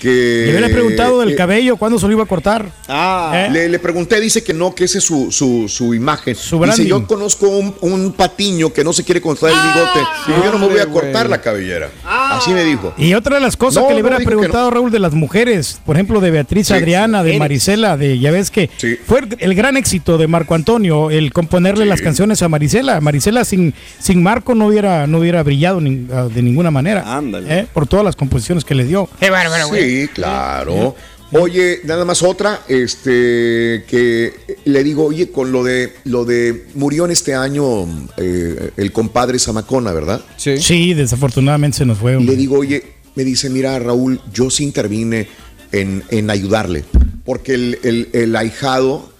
[0.00, 0.42] que.
[0.46, 2.70] Le hubiera preguntado del eh, cabello, ¿cuándo se lo iba a cortar?
[2.88, 6.34] Ah, le, le pregunté, dice que no, que ese es su, su, su imagen.
[6.34, 6.86] dice, branding.
[6.86, 10.00] yo conozco un, un patiño que no se quiere cortar el bigote.
[10.26, 11.90] Digo, yo no me voy a cortar la cabellera.
[12.04, 12.94] Así me dijo.
[12.96, 15.80] Y otra de las cosas No, que le no, hubiera preguntado Raúl de las mujeres,
[15.84, 16.74] por ejemplo, de Beatriz Sí.
[16.74, 17.38] Adriana, de.
[17.38, 18.70] Marisela, de ya ves que
[19.06, 23.00] fue el, gran éxito de Marco Antonio el componerle las canciones a Marisela.
[23.00, 27.04] Marisela sin, sin Marco no hubiera, no hubiera brillado ni- ah, de ninguna manera.
[27.48, 27.66] ¿eh?
[27.72, 29.08] Por todas las composiciones que le dio.
[29.20, 29.85] Qué bárbaro, güey.
[29.86, 30.94] Sí, claro.
[31.32, 34.32] Oye, nada más otra, este, que
[34.64, 37.84] le digo, oye, con lo de, lo de, murió en este año
[38.16, 40.20] eh, el compadre Zamacona, ¿verdad?
[40.36, 40.94] Sí.
[40.94, 42.12] desafortunadamente se nos fue.
[42.12, 42.32] Y hombre.
[42.34, 42.84] le digo, oye,
[43.16, 45.26] me dice, mira, Raúl, yo sí intervine
[45.72, 46.84] en, en ayudarle,
[47.24, 49.10] porque el, el- el ahijado,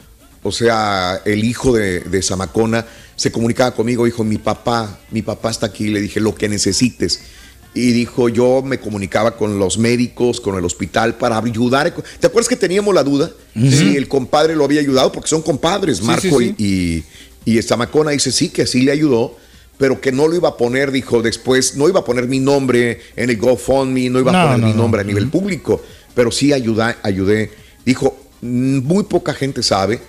[0.44, 2.86] o sea, el hijo de, de Zamacona,
[3.16, 7.20] se comunicaba conmigo, dijo, mi papá, mi papá está aquí, le dije, lo que necesites.
[7.78, 11.92] Y dijo, yo me comunicaba con los médicos, con el hospital para ayudar.
[12.18, 15.12] ¿Te acuerdas que teníamos la duda si el compadre lo había ayudado?
[15.12, 17.04] Porque son compadres, Sí, Marco sí, y,
[17.44, 19.36] y, y Zamacona dice sí, que sí le ayudó,
[19.76, 22.98] pero que no lo iba a poner, dijo después, no iba a poner mi nombre
[23.14, 24.78] en el GoFundMe, no iba No, a poner no, mi no.
[24.78, 25.82] nombre a nivel público,
[26.14, 27.50] pero sí ayudé, ayudé.
[27.84, 30.00] Dijo, "Mm, muy poca gente sabe,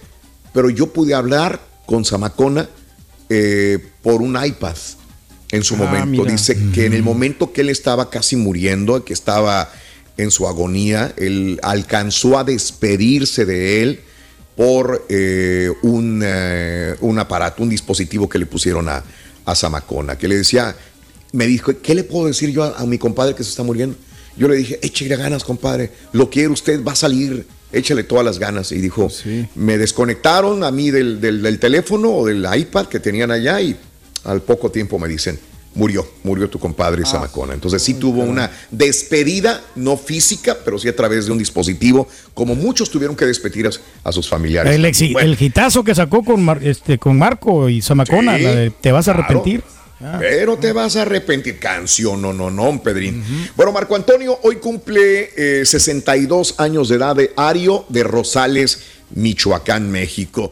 [0.53, 2.69] pero yo pude hablar con Zamacona
[3.29, 4.77] eh, por un iPad
[5.51, 6.05] en su Ah, momento.
[6.23, 6.31] mira.
[6.31, 9.71] Dice que en el momento que él estaba casi muriendo, que estaba
[10.17, 13.99] en su agonía, él alcanzó a despedirse de él
[14.55, 19.03] por eh, un, eh, un aparato, un dispositivo que le pusieron a,
[19.45, 20.75] a Zamacona, que le decía,
[21.31, 23.95] me dijo, ¿qué le puedo decir yo a, a mi compadre que se está muriendo?
[24.35, 28.39] Yo le dije, échale ganas, compadre, lo quiere usted, va a salir, échale todas las
[28.39, 28.71] ganas.
[28.71, 29.09] Y dijo,
[29.55, 33.75] me desconectaron a mí del, del- del teléfono o del iPad que tenían allá y
[34.25, 35.39] al poco tiempo me dicen,
[35.75, 37.53] murió, murió tu compadre Zamacona.
[37.53, 42.55] Entonces sí tuvo una despedida, no física, pero sí a través de un dispositivo, como
[42.55, 43.69] muchos tuvieron que despedir a,
[44.03, 44.73] a sus familiares.
[44.73, 48.43] El, exi- Bueno, el hitazo que sacó con, Mar- este, con Marco y Zamacona, Sí,
[48.43, 49.25] la de Te vas a claro.
[49.25, 49.63] arrepentir.
[50.19, 51.57] Pero te vas a arrepentir.
[51.57, 53.23] Canción, no, no, no, Pedrín.
[53.55, 58.79] Bueno, Marco Antonio hoy cumple eh, 62 años de edad de Ario de Rosales,
[59.15, 60.51] Michoacán, México.